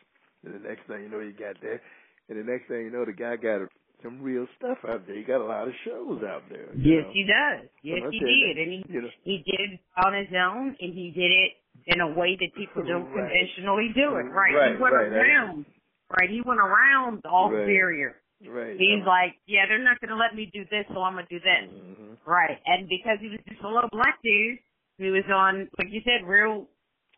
And 0.44 0.54
the 0.54 0.68
next 0.68 0.86
thing 0.86 1.02
you 1.02 1.08
know, 1.10 1.20
he 1.20 1.32
got 1.32 1.60
that. 1.60 1.80
And 2.28 2.38
the 2.38 2.44
next 2.46 2.68
thing 2.68 2.86
you 2.88 2.90
know, 2.90 3.04
the 3.04 3.12
guy 3.12 3.36
got 3.36 3.68
some 4.02 4.22
real 4.22 4.46
stuff 4.56 4.78
out 4.88 5.06
there. 5.06 5.16
He 5.16 5.24
got 5.24 5.40
a 5.40 5.44
lot 5.44 5.68
of 5.68 5.74
shows 5.84 6.22
out 6.24 6.42
there. 6.48 6.72
Yes, 6.76 7.04
know. 7.04 7.12
he 7.12 7.24
does. 7.28 7.68
Yes, 7.82 8.00
I 8.06 8.10
he 8.10 8.18
you, 8.18 8.26
did, 8.26 8.56
and 8.56 8.70
he 8.72 8.80
You 8.88 9.02
know, 9.02 9.10
he 9.24 9.36
did 9.44 9.60
it 9.60 9.80
on 10.04 10.14
his 10.14 10.32
own, 10.32 10.76
and 10.80 10.94
he 10.94 11.12
did 11.12 11.30
it 11.30 11.52
in 11.86 12.00
a 12.00 12.08
way 12.08 12.36
that 12.40 12.54
people 12.56 12.82
don't 12.84 13.10
Right. 13.12 13.28
conventionally 13.28 13.92
do 13.94 14.16
it. 14.16 14.30
Right? 14.32 14.54
Right, 14.54 14.76
he 14.76 14.82
went 14.82 14.94
right, 14.94 15.12
around. 15.12 15.66
Right? 16.08 16.30
He 16.30 16.40
went 16.40 16.60
around 16.60 17.26
all 17.26 17.50
the 17.50 17.56
Right. 17.56 17.66
barrier. 17.66 18.19
Right. 18.48 18.76
He's 18.78 19.04
like, 19.06 19.36
yeah, 19.46 19.66
they're 19.68 19.82
not 19.82 20.00
going 20.00 20.10
to 20.10 20.16
let 20.16 20.34
me 20.34 20.50
do 20.52 20.64
this, 20.70 20.84
so 20.94 21.02
I'm 21.02 21.14
going 21.14 21.26
to 21.26 21.34
do 21.38 21.42
this. 21.42 21.64
hmm 21.68 22.14
Right. 22.28 22.58
And 22.66 22.88
because 22.88 23.18
he 23.20 23.28
was 23.28 23.40
just 23.48 23.62
a 23.64 23.68
little 23.68 23.90
black 23.92 24.20
dude 24.22 24.58
he 25.00 25.08
was 25.08 25.24
on, 25.32 25.68
like 25.78 25.88
you 25.90 26.02
said, 26.04 26.28
real, 26.28 26.68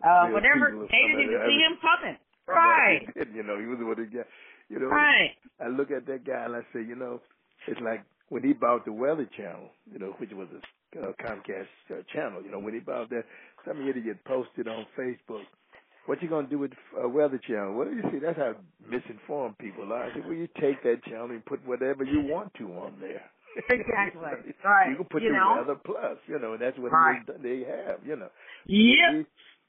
uh, 0.07 0.27
Real 0.27 0.35
whatever, 0.35 0.71
they 0.87 1.03
didn't 1.03 1.27
even 1.27 1.43
see 1.47 1.59
him 1.59 1.77
coming. 1.83 2.17
Right. 2.47 3.07
you 3.35 3.45
know, 3.45 3.57
he 3.59 3.67
was 3.67 3.79
what 3.81 3.99
he 3.99 4.07
got. 4.07 4.27
You 4.69 4.81
know, 4.81 4.87
Right. 4.87 5.31
I 5.61 5.69
look 5.69 5.93
at 5.93 6.07
that 6.07 6.27
guy 6.27 6.45
and 6.45 6.57
I 6.57 6.61
say, 6.75 6.83
you 6.83 6.97
know, 6.97 7.21
it's 7.69 7.81
like 7.81 8.03
when 8.31 8.43
he 8.43 8.53
bought 8.53 8.85
the 8.85 8.93
Weather 8.93 9.31
Channel, 9.37 9.71
you 9.91 10.01
know, 10.01 10.13
which 10.19 10.31
was 10.33 10.49
a 10.51 11.01
uh, 11.01 11.13
Comcast 11.23 11.71
uh, 11.91 12.03
channel. 12.13 12.43
You 12.43 12.51
know, 12.51 12.59
when 12.59 12.75
he 12.75 12.81
bought 12.81 13.11
that, 13.11 13.23
some 13.65 13.89
idiot 13.89 14.19
posted 14.27 14.67
on 14.67 14.85
Facebook, 14.99 15.47
"What 16.07 16.23
you 16.23 16.29
gonna 16.29 16.49
do 16.49 16.59
with 16.59 16.73
the 16.95 17.05
uh, 17.05 17.09
Weather 17.09 17.39
Channel?" 17.39 17.75
Well, 17.75 17.89
you 17.89 18.03
see, 18.11 18.19
that's 18.19 18.37
how 18.39 18.55
misinformed 18.89 19.59
people 19.59 19.93
are. 19.93 20.05
I 20.05 20.13
said, 20.15 20.25
well, 20.25 20.35
you 20.35 20.49
take 20.61 20.83
that 20.83 21.05
channel 21.05 21.31
and 21.31 21.45
put 21.45 21.65
whatever 21.67 22.05
you 22.05 22.21
want 22.23 22.53
to 22.55 22.65
on 22.75 22.95
there. 23.01 23.23
Exactly. 23.71 24.23
Right. 24.65 24.89
You 24.91 24.97
can 24.97 25.05
put 25.05 25.23
You 25.23 25.29
the 25.29 25.37
know? 25.37 25.57
Weather 25.61 25.77
Plus. 25.85 26.17
You 26.27 26.39
know, 26.39 26.55
and 26.55 26.63
that's 26.63 26.79
what 26.79 26.91
Right. 26.93 27.21
he, 27.27 27.43
they 27.43 27.59
have. 27.69 28.01
You 28.05 28.17
know. 28.17 28.31
Yep. 28.67 29.27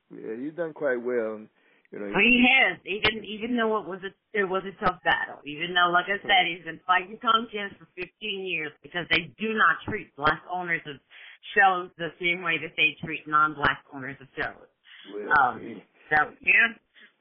He, 0.09 0.15
yeah, 0.15 0.35
he's 0.39 0.53
done 0.55 0.71
quite 0.73 1.01
well. 1.03 1.35
And, 1.35 1.49
you 1.91 1.99
know, 1.99 2.07
He 2.17 2.45
has, 2.47 2.79
even 2.85 3.23
even 3.25 3.57
though 3.57 3.77
it 3.83 3.87
was 3.87 3.99
a 4.07 4.11
it 4.39 4.45
was 4.47 4.63
a 4.63 4.71
tough 4.83 5.03
battle. 5.03 5.39
Even 5.45 5.73
though, 5.75 5.91
like 5.91 6.05
I 6.07 6.17
said, 6.23 6.47
he's 6.47 6.63
been 6.65 6.79
fighting 6.87 7.19
Comcast 7.19 7.77
for 7.77 7.87
15 7.99 8.07
years 8.45 8.71
because 8.81 9.05
they 9.11 9.29
do 9.37 9.53
not 9.53 9.77
treat 9.87 10.15
black 10.15 10.41
owners 10.51 10.81
of 10.87 10.95
shows 11.53 11.91
the 11.97 12.09
same 12.21 12.41
way 12.41 12.57
that 12.63 12.73
they 12.77 12.95
treat 13.03 13.27
non-black 13.27 13.83
owners 13.93 14.15
of 14.21 14.27
shows. 14.39 14.67
well, 15.13 15.27
Um, 15.37 15.59
he- 15.59 15.83
So 16.13 16.31
yeah, 16.41 16.67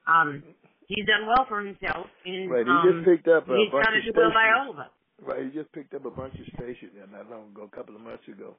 um, 0.07 0.43
he's 0.87 1.07
done 1.07 1.27
well 1.27 1.47
for 1.49 1.65
himself. 1.65 2.07
And, 2.25 2.51
Right, 2.51 2.67
he 2.67 2.73
um, 2.73 2.85
just 2.85 3.05
picked 3.09 3.29
up 3.29 3.49
a 3.49 3.57
he's 3.57 3.71
bunch 3.73 3.85
trying 3.85 3.99
of 3.99 4.05
to 4.05 4.13
do 4.13 4.21
well 4.21 4.31
by 4.33 4.53
all 4.53 4.71
of 4.73 4.79
us. 4.79 4.91
Right, 5.23 5.45
he 5.45 5.51
just 5.51 5.73
picked 5.73 5.95
up 5.95 6.05
a 6.05 6.11
bunch 6.11 6.35
of 6.35 6.47
stations 6.55 6.93
and 7.01 7.13
not 7.13 7.31
long 7.31 7.51
ago, 7.51 7.69
a 7.73 7.77
couple 7.77 7.95
of 7.95 8.03
months 8.03 8.27
ago. 8.29 8.57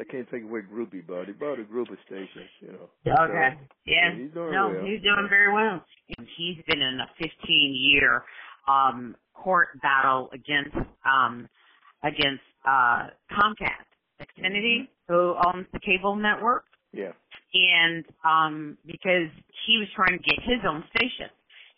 I 0.00 0.04
can't 0.04 0.30
think 0.30 0.44
of 0.44 0.50
what 0.50 0.68
group 0.68 0.92
he 0.92 1.00
bought. 1.00 1.26
He 1.26 1.32
bought 1.32 1.58
a 1.58 1.64
group 1.64 1.90
of 1.90 1.98
stations, 2.06 2.48
you 2.60 2.68
know. 2.68 2.88
Okay. 3.06 3.56
So, 3.58 3.66
Yeah. 3.86 4.14
he's 4.14 4.30
doing 4.30 4.52
no, 4.52 4.70
well. 4.70 4.84
he's 4.86 5.02
doing 5.02 5.26
very 5.28 5.52
well. 5.52 5.84
He's 6.36 6.62
been 6.68 6.80
in 6.80 7.00
a 7.00 7.08
15 7.18 7.74
year 7.74 8.24
um 8.68 9.16
court 9.34 9.68
battle 9.82 10.30
against 10.32 10.76
um 11.04 11.48
against 12.04 12.42
uh 12.64 13.08
Comcast, 13.32 13.88
Xfinity, 14.20 14.86
who 15.08 15.34
owns 15.46 15.66
the 15.72 15.80
cable 15.80 16.14
network, 16.14 16.64
Yeah. 16.92 17.12
And 17.54 18.04
um 18.24 18.78
because 18.86 19.30
he 19.66 19.78
was 19.78 19.88
trying 19.94 20.18
to 20.18 20.24
get 20.24 20.42
his 20.42 20.60
own 20.68 20.84
station. 20.94 21.30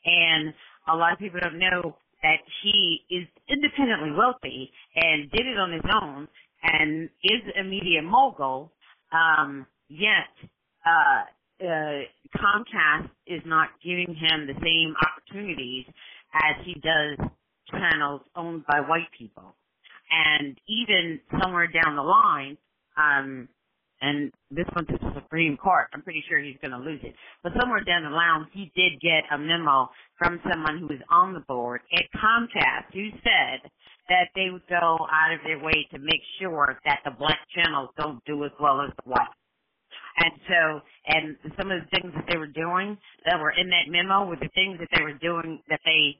And 0.04 0.54
a 0.88 0.96
lot 0.96 1.12
of 1.12 1.18
people 1.18 1.40
don't 1.40 1.58
know 1.58 1.96
that 2.22 2.38
he 2.62 3.00
is 3.10 3.26
independently 3.48 4.12
wealthy 4.12 4.70
and 4.94 5.30
did 5.30 5.46
it 5.46 5.58
on 5.58 5.72
his 5.72 5.82
own 6.02 6.28
and 6.62 7.08
is 7.24 7.42
a 7.58 7.64
media 7.64 8.02
mogul, 8.02 8.70
um, 9.12 9.66
yet 9.88 10.28
uh, 10.84 11.64
uh, 11.64 12.00
Comcast 12.36 13.10
is 13.26 13.42
not 13.46 13.68
giving 13.82 14.14
him 14.14 14.46
the 14.46 14.54
same 14.62 14.94
opportunities 15.06 15.86
as 16.34 16.64
he 16.64 16.74
does 16.74 17.28
channels 17.70 18.22
owned 18.36 18.64
by 18.66 18.80
white 18.80 19.08
people. 19.16 19.54
And 20.10 20.58
even 20.68 21.20
somewhere 21.40 21.68
down 21.68 21.96
the 21.96 22.02
line, 22.02 22.58
um, 22.96 23.48
and 24.00 24.32
this 24.50 24.66
went 24.74 24.88
to 24.88 24.98
the 24.98 25.12
Supreme 25.14 25.56
Court. 25.56 25.88
I'm 25.92 26.02
pretty 26.02 26.24
sure 26.28 26.38
he's 26.38 26.56
going 26.62 26.72
to 26.72 26.78
lose 26.78 27.00
it. 27.02 27.14
But 27.42 27.52
somewhere 27.60 27.84
down 27.84 28.04
the 28.04 28.10
line, 28.10 28.46
he 28.52 28.72
did 28.74 29.00
get 29.00 29.24
a 29.30 29.38
memo 29.38 29.90
from 30.18 30.40
someone 30.50 30.78
who 30.78 30.86
was 30.86 31.02
on 31.10 31.34
the 31.34 31.40
board 31.40 31.82
at 31.94 32.04
Comcast 32.16 32.92
who 32.92 33.10
said 33.22 33.70
that 34.08 34.28
they 34.34 34.50
would 34.50 34.66
go 34.68 34.98
out 35.10 35.32
of 35.32 35.40
their 35.44 35.58
way 35.58 35.86
to 35.92 35.98
make 35.98 36.22
sure 36.40 36.78
that 36.84 37.00
the 37.04 37.12
black 37.12 37.38
channels 37.54 37.90
don't 37.96 38.24
do 38.24 38.44
as 38.44 38.50
well 38.60 38.80
as 38.80 38.90
the 39.04 39.10
white. 39.10 39.28
And 40.18 40.32
so, 40.48 40.80
and 41.06 41.36
some 41.56 41.70
of 41.70 41.80
the 41.80 41.88
things 41.96 42.12
that 42.14 42.26
they 42.28 42.36
were 42.36 42.50
doing 42.50 42.98
that 43.26 43.38
were 43.40 43.52
in 43.52 43.70
that 43.70 43.88
memo 43.88 44.26
were 44.26 44.36
the 44.36 44.50
things 44.54 44.78
that 44.80 44.88
they 44.94 45.02
were 45.02 45.16
doing 45.16 45.60
that 45.68 45.80
they, 45.84 46.16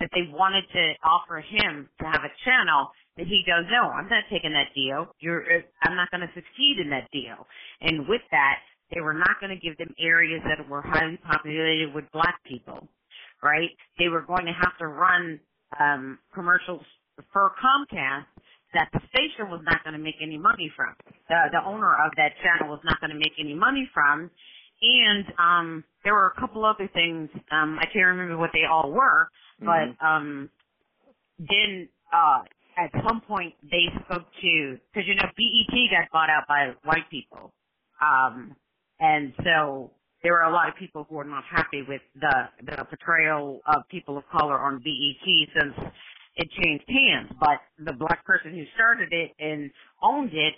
that 0.00 0.10
they 0.12 0.28
wanted 0.30 0.64
to 0.72 0.92
offer 1.04 1.40
him 1.40 1.88
to 2.00 2.04
have 2.06 2.24
a 2.24 2.32
channel 2.44 2.90
that 3.18 3.28
he 3.28 3.44
goes, 3.46 3.66
no, 3.70 3.90
I'm 3.90 4.08
not 4.08 4.24
taking 4.30 4.52
that 4.54 4.74
deal. 4.74 5.12
You're, 5.20 5.44
I'm 5.84 5.96
not 5.96 6.10
going 6.12 6.22
to 6.22 6.32
succeed 6.34 6.78
in 6.82 6.90
that 6.90 7.10
deal. 7.12 7.46
And 7.82 8.08
with 8.08 8.22
that, 8.32 8.60
they 8.94 9.02
were 9.02 9.14
not 9.14 9.40
going 9.40 9.52
to 9.52 9.60
give 9.60 9.78
them 9.78 9.94
areas 10.00 10.42
that 10.48 10.68
were 10.68 10.82
highly 10.82 11.18
populated 11.18 11.94
with 11.94 12.06
black 12.12 12.40
people, 12.48 12.88
right? 13.42 13.70
They 13.98 14.08
were 14.08 14.22
going 14.22 14.46
to 14.46 14.54
have 14.54 14.78
to 14.80 14.88
run 14.88 15.40
um, 15.80 16.20
commercials 16.34 16.82
for 17.32 17.52
Comcast 17.62 18.26
that 18.74 18.90
the 18.94 19.00
station 19.10 19.50
was 19.50 19.62
not 19.64 19.84
going 19.84 19.94
to 19.94 20.00
make 20.02 20.16
any 20.22 20.38
money 20.38 20.72
from. 20.76 20.94
The, 21.28 21.36
the 21.52 21.62
owner 21.66 21.92
of 21.92 22.12
that 22.16 22.32
channel 22.42 22.70
was 22.70 22.80
not 22.84 23.00
going 23.00 23.12
to 23.12 23.18
make 23.18 23.34
any 23.40 23.54
money 23.54 23.88
from. 23.94 24.30
And 24.82 25.26
um, 25.38 25.84
there 26.04 26.14
were 26.14 26.34
a 26.36 26.40
couple 26.40 26.64
other 26.64 26.88
things. 26.94 27.30
Um, 27.52 27.78
I 27.80 27.86
can't 27.92 28.06
remember 28.06 28.38
what 28.38 28.50
they 28.54 28.64
all 28.70 28.92
were, 28.92 29.28
but 29.64 29.90
Mhm. 29.90 29.96
um, 30.06 30.50
then 31.38 31.88
uh, 32.12 32.42
at 32.78 32.90
some 33.06 33.20
point 33.22 33.54
they 33.70 33.86
spoke 34.04 34.26
to 34.42 34.78
because 34.92 35.06
you 35.08 35.14
know 35.16 35.28
BET 35.36 35.76
got 35.90 36.10
bought 36.12 36.30
out 36.30 36.46
by 36.48 36.72
white 36.84 37.10
people, 37.10 37.52
um, 38.00 38.54
and 39.00 39.32
so 39.44 39.90
there 40.22 40.32
were 40.32 40.42
a 40.42 40.52
lot 40.52 40.68
of 40.68 40.76
people 40.76 41.06
who 41.08 41.16
were 41.16 41.24
not 41.24 41.44
happy 41.50 41.82
with 41.86 42.02
the 42.20 42.48
the 42.64 42.84
portrayal 42.84 43.60
of 43.66 43.82
people 43.90 44.16
of 44.16 44.24
color 44.30 44.58
on 44.58 44.78
BET 44.78 45.26
since 45.26 45.74
it 46.36 46.48
changed 46.62 46.84
hands. 46.88 47.30
But 47.40 47.58
the 47.84 47.92
black 47.94 48.24
person 48.24 48.52
who 48.52 48.64
started 48.74 49.12
it 49.12 49.32
and 49.40 49.70
owned 50.02 50.32
it 50.32 50.54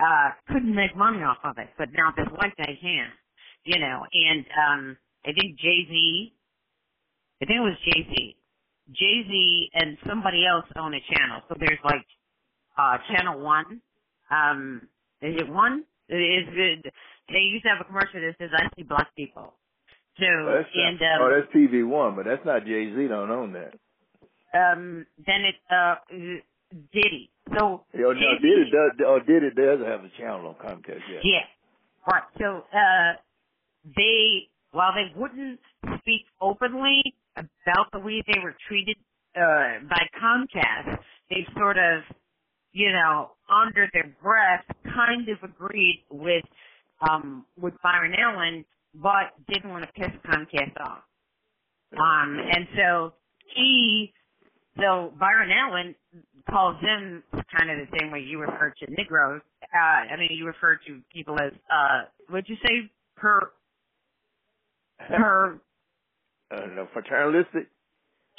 uh, 0.00 0.30
couldn't 0.48 0.74
make 0.74 0.96
money 0.96 1.22
off 1.22 1.38
of 1.44 1.58
it, 1.58 1.68
but 1.78 1.88
now 1.92 2.12
this 2.16 2.28
white 2.36 2.56
guy 2.58 2.78
can, 2.80 3.08
you 3.64 3.78
know. 3.78 4.04
And 4.12 4.44
um, 4.68 4.96
I 5.24 5.32
think 5.32 5.58
Jay 5.58 5.86
Z, 5.88 6.34
I 7.42 7.46
think 7.46 7.58
it 7.58 7.60
was 7.60 7.78
Jay 7.84 8.06
Z. 8.14 8.36
Jay 8.92 9.24
Z 9.28 9.70
and 9.74 9.98
somebody 10.08 10.46
else 10.46 10.64
own 10.76 10.94
a 10.94 11.00
channel. 11.00 11.42
So 11.48 11.54
there's 11.58 11.78
like 11.84 12.06
uh 12.78 12.98
channel 13.08 13.40
one. 13.40 13.80
Um 14.30 14.82
is 15.20 15.36
it 15.40 15.48
one? 15.48 15.84
Is 16.08 16.46
it 16.50 16.84
they 17.28 17.38
used 17.38 17.64
to 17.64 17.70
have 17.70 17.80
a 17.80 17.84
commercial 17.84 18.20
that 18.20 18.34
says 18.38 18.50
I 18.54 18.68
see 18.76 18.82
black 18.82 19.14
people. 19.16 19.54
So 20.18 20.26
Oh, 20.26 20.52
that's 20.54 20.68
not- 20.74 20.88
and 20.88 21.02
um 21.02 21.20
oh, 21.22 21.30
that's 21.40 21.52
TV 21.54 21.86
One, 21.86 22.16
but 22.16 22.24
that's 22.26 22.44
not 22.44 22.64
Jay 22.66 22.92
Z. 22.94 23.08
Don't 23.08 23.30
own 23.30 23.52
that. 23.52 23.74
um 24.54 25.06
then 25.26 25.42
it 25.44 25.56
uh 25.70 25.96
Diddy. 26.92 27.30
So 27.56 27.84
Oh, 27.94 28.12
no, 28.12 28.38
Diddy 28.40 28.70
does. 28.70 28.92
Oh, 29.06 29.18
Diddy 29.20 29.50
does 29.54 29.80
have 29.86 30.04
a 30.04 30.08
channel 30.18 30.48
on 30.48 30.54
Comcast. 30.54 31.00
Yeah. 31.10 31.20
Yeah. 31.22 31.44
Right. 32.10 32.22
So 32.38 32.64
uh 32.76 33.12
they 33.96 34.48
while 34.72 34.92
they 34.94 35.12
wouldn't 35.18 35.60
speak 35.98 36.22
openly 36.40 37.14
about 37.36 37.90
the 37.92 38.00
way 38.00 38.22
they 38.26 38.40
were 38.42 38.54
treated 38.68 38.96
uh 39.36 39.84
by 39.88 40.06
Comcast, 40.22 40.98
they 41.30 41.46
sort 41.56 41.78
of, 41.78 42.02
you 42.72 42.92
know, 42.92 43.32
under 43.48 43.88
their 43.92 44.14
breath 44.22 44.64
kind 44.84 45.28
of 45.28 45.38
agreed 45.42 46.04
with 46.10 46.44
um 47.08 47.46
with 47.58 47.74
Byron 47.82 48.14
Allen 48.18 48.64
but 48.94 49.32
didn't 49.48 49.70
want 49.70 49.84
to 49.84 49.92
piss 49.92 50.12
Comcast 50.26 50.80
off. 50.80 51.04
Um 51.96 52.38
and 52.52 52.66
so 52.76 53.14
he 53.54 54.12
so 54.78 55.12
Byron 55.18 55.50
Allen 55.52 55.94
calls 56.50 56.76
them 56.82 57.22
kind 57.32 57.70
of 57.70 57.78
the 57.88 57.98
same 57.98 58.10
way 58.10 58.20
you 58.20 58.40
refer 58.40 58.72
to 58.78 58.90
Negroes. 58.90 59.42
Uh, 59.74 59.78
I 59.78 60.16
mean, 60.16 60.28
you 60.32 60.46
refer 60.46 60.76
to 60.86 61.00
people 61.12 61.36
as, 61.40 61.52
uh, 61.70 62.02
what'd 62.28 62.48
you 62.48 62.56
say? 62.64 62.90
Per, 63.16 63.52
per, 65.12 65.60
Uh, 66.52 66.66
no, 66.74 66.88
fraternalistic 66.92 67.66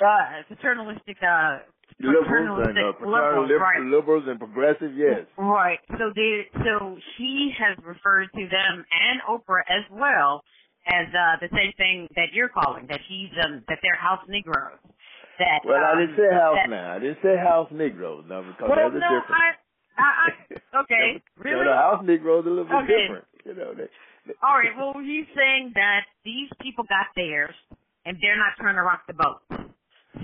uh, 0.01 0.41
paternalistic, 0.49 1.17
uh, 1.21 1.59
liberals 1.99 2.59
and 2.67 2.75
paternalistic 2.75 3.05
uh, 3.05 3.07
liberals, 3.07 3.51
right. 3.61 3.81
liberals 3.81 4.23
and 4.27 4.39
progressive. 4.39 4.91
Yes. 4.95 5.25
Right. 5.37 5.79
So 5.97 6.11
they, 6.15 6.47
so 6.65 6.97
he 7.17 7.53
has 7.57 7.77
referred 7.85 8.29
to 8.33 8.43
them 8.49 8.85
and 8.89 9.21
Oprah 9.29 9.61
as 9.69 9.85
well 9.91 10.43
as, 10.87 11.07
uh, 11.13 11.37
the 11.39 11.49
same 11.55 11.71
thing 11.77 12.07
that 12.15 12.33
you're 12.33 12.49
calling, 12.49 12.87
that 12.87 12.99
he's, 13.07 13.29
um, 13.45 13.63
that 13.69 13.77
they're 13.81 13.95
house 13.95 14.25
Negroes. 14.27 14.79
That, 15.39 15.61
Well, 15.65 15.77
I 15.77 15.93
um, 15.93 15.99
didn't 15.99 16.17
say 16.17 16.29
house 16.35 16.57
that- 16.61 16.69
now. 16.69 16.93
I 16.95 16.99
didn't 16.99 17.19
say 17.23 17.37
house 17.37 17.69
Negroes 17.71 18.25
now 18.27 18.41
because 18.41 18.69
Well, 18.69 18.75
there's 18.75 18.97
a 18.97 18.99
difference. 18.99 19.29
I, 19.29 20.01
I, 20.01 20.09
I, 20.25 20.79
okay, 20.81 21.21
No, 21.37 21.43
really? 21.43 21.65
the 21.65 21.73
house 21.77 22.01
Negroes 22.03 22.45
are 22.45 22.49
a 22.49 22.51
little 22.51 22.65
bit 22.65 22.83
Okay. 22.83 23.01
different. 23.07 23.25
You 23.45 23.53
know. 23.55 23.73
They, 23.73 23.87
they, 24.27 24.33
All 24.41 24.57
right. 24.57 24.73
Well, 24.75 24.93
he's 25.01 25.27
saying 25.37 25.71
that 25.75 26.05
these 26.25 26.49
people 26.61 26.83
got 26.89 27.07
theirs, 27.15 27.53
and 28.05 28.17
they're 28.21 28.37
not 28.37 28.55
trying 28.57 28.75
to 28.75 28.83
rock 28.83 29.03
the 29.07 29.13
boat. 29.13 29.41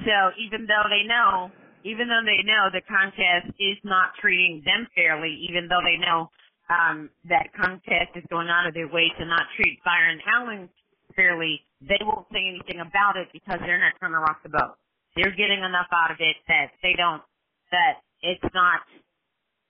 So 0.05 0.15
even 0.37 0.67
though 0.67 0.87
they 0.89 1.03
know, 1.07 1.51
even 1.83 2.07
though 2.07 2.23
they 2.25 2.43
know 2.43 2.69
the 2.71 2.83
Comcast 2.85 3.49
is 3.59 3.77
not 3.83 4.13
treating 4.21 4.61
them 4.65 4.87
fairly, 4.95 5.33
even 5.49 5.67
though 5.67 5.81
they 5.83 5.97
know 5.97 6.29
um, 6.69 7.09
that 7.29 7.49
Comcast 7.57 8.15
is 8.15 8.23
going 8.29 8.49
out 8.49 8.67
of 8.67 8.73
their 8.73 8.87
way 8.87 9.11
to 9.19 9.25
not 9.25 9.43
treat 9.55 9.79
Byron 9.83 10.19
Allen 10.27 10.69
fairly, 11.15 11.61
they 11.81 11.97
won't 12.01 12.27
say 12.31 12.45
anything 12.47 12.81
about 12.81 13.17
it 13.17 13.29
because 13.33 13.59
they're 13.61 13.79
not 13.79 13.93
trying 13.99 14.11
to 14.13 14.19
rock 14.19 14.43
the 14.43 14.49
boat. 14.49 14.75
They're 15.15 15.35
getting 15.35 15.63
enough 15.63 15.87
out 15.91 16.11
of 16.11 16.17
it 16.19 16.37
that 16.47 16.71
they 16.83 16.93
don't, 16.95 17.23
that 17.71 18.03
it's 18.21 18.53
not, 18.53 18.81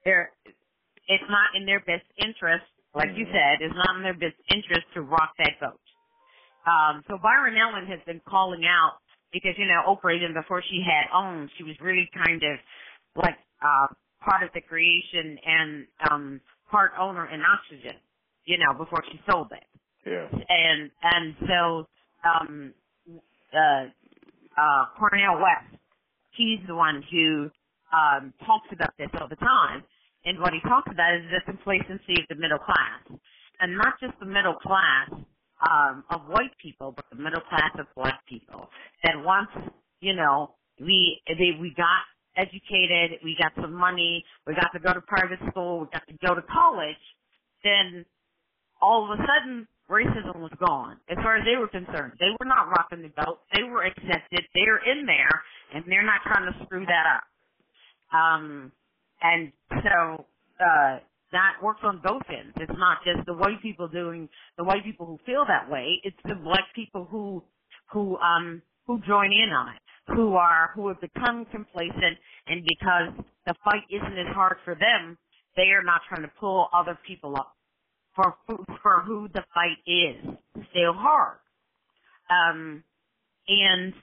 they're, 0.06 0.32
it's 1.08 1.30
not 1.30 1.56
in 1.56 1.65
their 1.65 1.80
best 1.82 2.06
interest, 2.17 2.65
like 2.93 3.10
you 3.15 3.26
Mhm. 3.26 3.34
said, 3.34 3.62
it's 3.62 3.76
not 3.76 3.95
in 3.98 4.04
their 4.04 4.13
best 4.13 4.36
interest 4.54 4.86
to 4.93 5.02
rock 5.02 5.34
that 5.38 5.60
boat. 5.60 5.80
Um, 6.69 7.03
so 7.08 7.17
Byron 7.17 7.55
Allen 7.58 7.88
has 7.88 7.99
been 8.05 8.21
calling 8.29 8.63
out 8.65 8.99
because, 9.34 9.53
you 9.58 9.65
know, 9.65 9.82
Oprah, 9.88 10.15
even 10.15 10.34
before 10.34 10.62
she 10.69 10.84
had 10.86 11.10
owned, 11.15 11.49
she 11.58 11.63
was 11.63 11.75
really 11.82 12.10
kind 12.13 12.43
of 12.43 12.60
like, 13.15 13.38
uh, 13.62 13.88
part 14.21 14.43
of 14.43 14.49
the 14.53 14.62
creation 14.62 15.38
and, 15.45 15.88
um, 16.12 16.41
part 16.69 16.91
owner 16.99 17.25
in 17.25 17.41
Oxygen, 17.41 17.97
you 18.45 18.58
know, 18.60 18.73
before 18.77 19.03
she 19.12 19.19
sold 19.29 19.47
it. 19.51 19.63
Yeah. 20.05 20.27
and 20.32 20.91
and 21.03 21.36
so 21.47 21.88
um 22.23 22.73
uh 23.53 23.86
uh 24.58 24.86
Cornel 24.97 25.36
West 25.41 25.75
he's 26.32 26.60
the 26.67 26.75
one 26.75 27.03
who 27.12 27.49
um 27.91 28.34
talks 28.45 28.67
about 28.71 28.93
this 28.97 29.10
all 29.19 29.27
the 29.27 29.36
time. 29.36 29.84
And 30.25 30.39
what 30.39 30.53
he 30.53 30.60
talks 30.62 30.89
about 30.91 31.15
is 31.15 31.23
the 31.32 31.41
complacency 31.45 32.21
of 32.21 32.27
the 32.29 32.36
middle 32.36 32.60
class. 32.60 33.19
And 33.60 33.77
not 33.77 33.99
just 34.01 34.13
the 34.19 34.25
middle 34.25 34.55
class 34.55 35.10
um 35.67 36.04
of 36.12 36.22
white 36.28 36.56
people 36.62 36.93
but 36.95 37.06
the 37.12 37.17
middle 37.17 37.41
class 37.50 37.72
of 37.80 37.86
black 37.95 38.22
people 38.28 38.69
that 39.04 39.15
once 39.24 39.50
you 40.02 40.15
know 40.15 40.52
we 40.80 41.22
they 41.28 41.52
we 41.60 41.74
got 41.76 42.04
educated 42.38 43.19
we 43.24 43.36
got 43.41 43.52
some 43.62 43.74
money 43.74 44.24
we 44.48 44.54
got 44.54 44.72
to 44.74 44.80
go 44.80 44.93
to 44.93 45.02
private 45.02 45.39
school 45.50 45.82
we 45.82 45.88
got 45.91 46.08
to 46.08 46.15
go 46.26 46.36
to 46.36 46.41
college 46.43 46.95
then 47.63 48.06
all 48.82 49.04
of 49.04 49.19
a 49.19 49.22
sudden 49.24 49.67
racism 49.89 50.39
was 50.39 50.52
gone 50.60 50.98
as 51.10 51.17
far 51.24 51.38
as 51.38 51.43
they 51.45 51.58
were 51.58 51.67
concerned. 51.67 52.13
They 52.19 52.30
were 52.39 52.45
not 52.45 52.69
rocking 52.69 53.02
the 53.02 53.10
boat. 53.10 53.39
They 53.54 53.63
were 53.63 53.84
accepted. 53.84 54.45
They're 54.54 54.80
in 54.86 55.06
there 55.06 55.43
and 55.74 55.84
they're 55.88 56.06
not 56.06 56.22
trying 56.24 56.52
to 56.52 56.65
screw 56.65 56.86
that 56.86 57.06
up. 57.17 57.24
Um 58.15 58.72
and 59.22 59.52
so 59.69 60.26
uh 60.63 61.00
that 61.31 61.53
works 61.61 61.81
on 61.83 62.01
both 62.03 62.23
ends. 62.29 62.53
It's 62.57 62.77
not 62.77 62.99
just 63.05 63.25
the 63.25 63.33
white 63.33 63.61
people 63.61 63.87
doing 63.87 64.29
the 64.57 64.63
white 64.63 64.83
people 64.83 65.05
who 65.05 65.19
feel 65.25 65.45
that 65.47 65.69
way, 65.69 66.01
it's 66.03 66.17
the 66.25 66.35
black 66.35 66.65
people 66.75 67.07
who 67.09 67.43
who 67.91 68.17
um 68.17 68.61
who 68.87 68.99
join 69.07 69.31
in 69.31 69.49
on 69.51 69.75
it, 69.75 69.81
who 70.15 70.33
are 70.35 70.71
who 70.75 70.87
have 70.87 71.01
become 71.01 71.45
complacent 71.51 72.17
and 72.47 72.65
because 72.67 73.25
the 73.45 73.53
fight 73.63 73.83
isn't 73.89 74.17
as 74.17 74.33
hard 74.33 74.57
for 74.65 74.75
them, 74.75 75.17
they 75.55 75.69
are 75.71 75.83
not 75.83 76.01
trying 76.07 76.23
to 76.23 76.31
pull 76.39 76.69
other 76.73 76.97
people 77.07 77.35
up 77.35 77.55
for 78.15 78.35
for 78.81 79.01
who 79.05 79.27
the 79.33 79.43
fight 79.53 79.77
is 79.85 80.17
still 80.71 80.93
hard. 80.93 81.37
Um, 82.29 82.83
and 83.47 83.93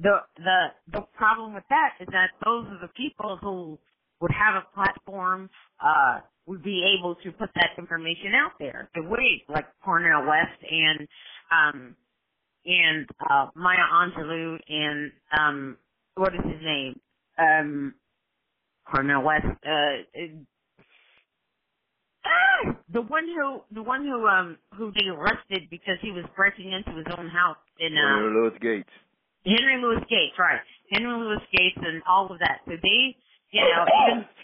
the 0.00 0.18
the 0.36 0.66
the 0.92 1.00
problem 1.16 1.54
with 1.54 1.64
that 1.70 1.94
is 2.00 2.08
that 2.12 2.30
those 2.44 2.66
are 2.66 2.80
the 2.80 2.92
people 2.96 3.38
who 3.40 3.78
would 4.20 4.32
have 4.32 4.62
a 4.62 4.74
platform, 4.74 5.50
uh, 5.80 6.20
would 6.48 6.62
be 6.62 6.96
able 6.98 7.14
to 7.16 7.30
put 7.32 7.50
that 7.54 7.70
information 7.76 8.32
out 8.34 8.52
there. 8.58 8.88
The 8.94 9.02
way 9.02 9.44
like 9.48 9.66
Cornel 9.84 10.26
West 10.26 10.58
and 10.68 11.06
um 11.52 11.96
and 12.64 13.06
uh 13.30 13.48
Maya 13.54 13.76
Angelou 13.92 14.58
and 14.68 15.12
um 15.38 15.76
what 16.14 16.34
is 16.34 16.40
his 16.42 16.62
name? 16.62 16.98
Um 17.38 17.94
Cornel 18.90 19.22
West 19.22 19.46
uh 19.46 20.02
ah, 22.24 22.76
the 22.92 23.02
one 23.02 23.26
who 23.26 23.60
the 23.74 23.82
one 23.82 24.04
who 24.04 24.26
um 24.26 24.56
who 24.74 24.90
they 24.92 25.06
arrested 25.06 25.68
because 25.70 25.98
he 26.00 26.10
was 26.10 26.24
breaking 26.34 26.72
into 26.72 26.96
his 26.96 27.06
own 27.18 27.28
house 27.28 27.58
in 27.78 27.92
uh 27.92 28.16
Henry 28.16 28.32
Louis 28.32 28.58
Gates. 28.60 28.90
Henry 29.44 29.80
Louis 29.80 30.00
Gates, 30.08 30.34
right. 30.38 30.60
Henry 30.90 31.12
Louis 31.12 31.40
Gates 31.52 31.76
and 31.76 32.02
all 32.08 32.32
of 32.32 32.38
that. 32.40 32.60
So 32.64 32.72
they 32.82 33.16
you 33.50 33.60
know, 33.64 33.84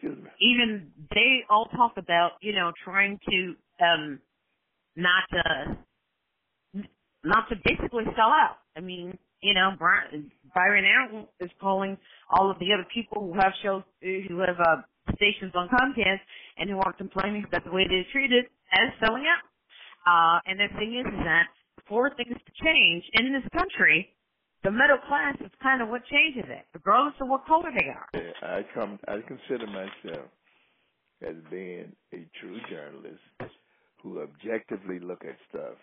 even 0.01 0.27
even 0.41 0.91
they 1.15 1.45
all 1.49 1.67
talk 1.67 1.93
about, 1.97 2.33
you 2.41 2.53
know, 2.53 2.73
trying 2.85 3.19
to 3.29 3.55
um 3.85 4.21
not 4.97 5.25
uh 5.33 6.83
not 7.25 7.49
to 7.49 7.57
basically 7.65 8.05
sell 8.17 8.29
out. 8.29 8.59
I 8.77 8.81
mean, 8.81 9.17
you 9.41 9.55
know, 9.55 9.71
Brian, 9.79 10.31
Byron 10.55 10.85
Allen 10.85 11.27
is 11.41 11.51
calling 11.61 11.97
all 12.31 12.51
of 12.51 12.59
the 12.59 12.73
other 12.75 12.87
people 12.93 13.23
who 13.23 13.35
have 13.35 13.53
shows 13.63 13.83
who 14.03 14.41
have 14.41 14.61
uh 14.61 14.83
stations 15.17 15.53
on 15.55 15.69
Comcast 15.69 16.21
and 16.59 16.71
who 16.71 16.79
are 16.79 16.93
complaining 16.93 17.45
about 17.47 17.65
the 17.65 17.73
way 17.73 17.87
they're 17.89 18.07
treated 18.13 18.47
as 18.73 18.93
selling 19.01 19.25
out. 19.25 19.45
Uh 20.07 20.41
and 20.47 20.59
the 20.61 20.69
thing 20.79 20.99
is, 20.99 21.07
is 21.07 21.25
that 21.25 21.47
for 21.89 22.11
things 22.17 22.37
to 22.37 22.65
change 22.65 23.05
in 23.15 23.33
this 23.33 23.45
country, 23.53 24.15
the 24.65 24.71
middle 24.71 24.99
class 25.07 25.37
is 25.41 25.51
kind 25.63 25.83
of 25.83 25.89
what 25.91 26.01
changes 26.07 26.49
it, 26.49 26.65
regardless 26.73 27.15
of 27.21 27.29
what 27.29 27.45
color 27.47 27.71
they 27.71 27.89
are. 27.89 28.09
I 28.43 28.65
come. 28.75 28.99
I 29.07 29.21
consider 29.29 29.67
myself 29.67 30.31
as 31.27 31.37
being 31.51 31.93
a 32.13 32.27
true 32.41 32.59
journalist 32.69 33.55
who 34.03 34.21
objectively 34.21 34.99
look 34.99 35.25
at 35.25 35.37
stuff. 35.49 35.77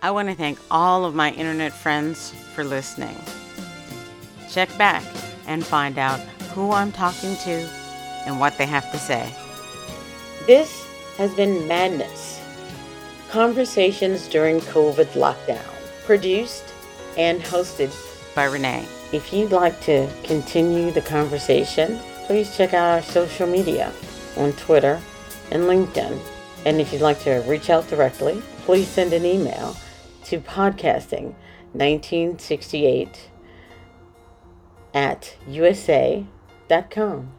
I 0.00 0.12
want 0.12 0.28
to 0.28 0.34
thank 0.34 0.58
all 0.70 1.04
of 1.04 1.14
my 1.14 1.32
internet 1.32 1.72
friends 1.72 2.32
for 2.54 2.62
listening. 2.62 3.16
Check 4.48 4.68
back 4.78 5.04
and 5.46 5.66
find 5.66 5.98
out 5.98 6.20
who 6.54 6.70
I'm 6.72 6.92
talking 6.92 7.34
to 7.36 7.68
and 8.26 8.38
what 8.38 8.56
they 8.58 8.66
have 8.66 8.90
to 8.92 8.98
say. 8.98 9.34
This 10.46 10.86
has 11.16 11.34
been 11.34 11.66
Madness 11.66 12.40
Conversations 13.28 14.26
during 14.28 14.60
COVID 14.60 15.12
lockdown, 15.12 15.62
produced 16.06 16.64
and 17.18 17.42
hosted 17.42 17.94
by 18.34 18.44
Renee. 18.44 18.86
If 19.12 19.32
you'd 19.32 19.52
like 19.52 19.78
to 19.82 20.08
continue 20.22 20.90
the 20.92 21.02
conversation, 21.02 22.00
please 22.28 22.54
check 22.54 22.74
out 22.74 22.96
our 22.96 23.02
social 23.02 23.46
media 23.46 23.90
on 24.36 24.52
Twitter 24.52 25.00
and 25.50 25.62
LinkedIn. 25.62 26.20
And 26.66 26.78
if 26.78 26.92
you'd 26.92 27.00
like 27.00 27.20
to 27.20 27.42
reach 27.48 27.70
out 27.70 27.88
directly, 27.88 28.42
please 28.66 28.86
send 28.86 29.14
an 29.14 29.24
email 29.24 29.74
to 30.24 30.38
podcasting1968 30.38 33.16
at 34.92 35.36
usa.com. 35.48 37.37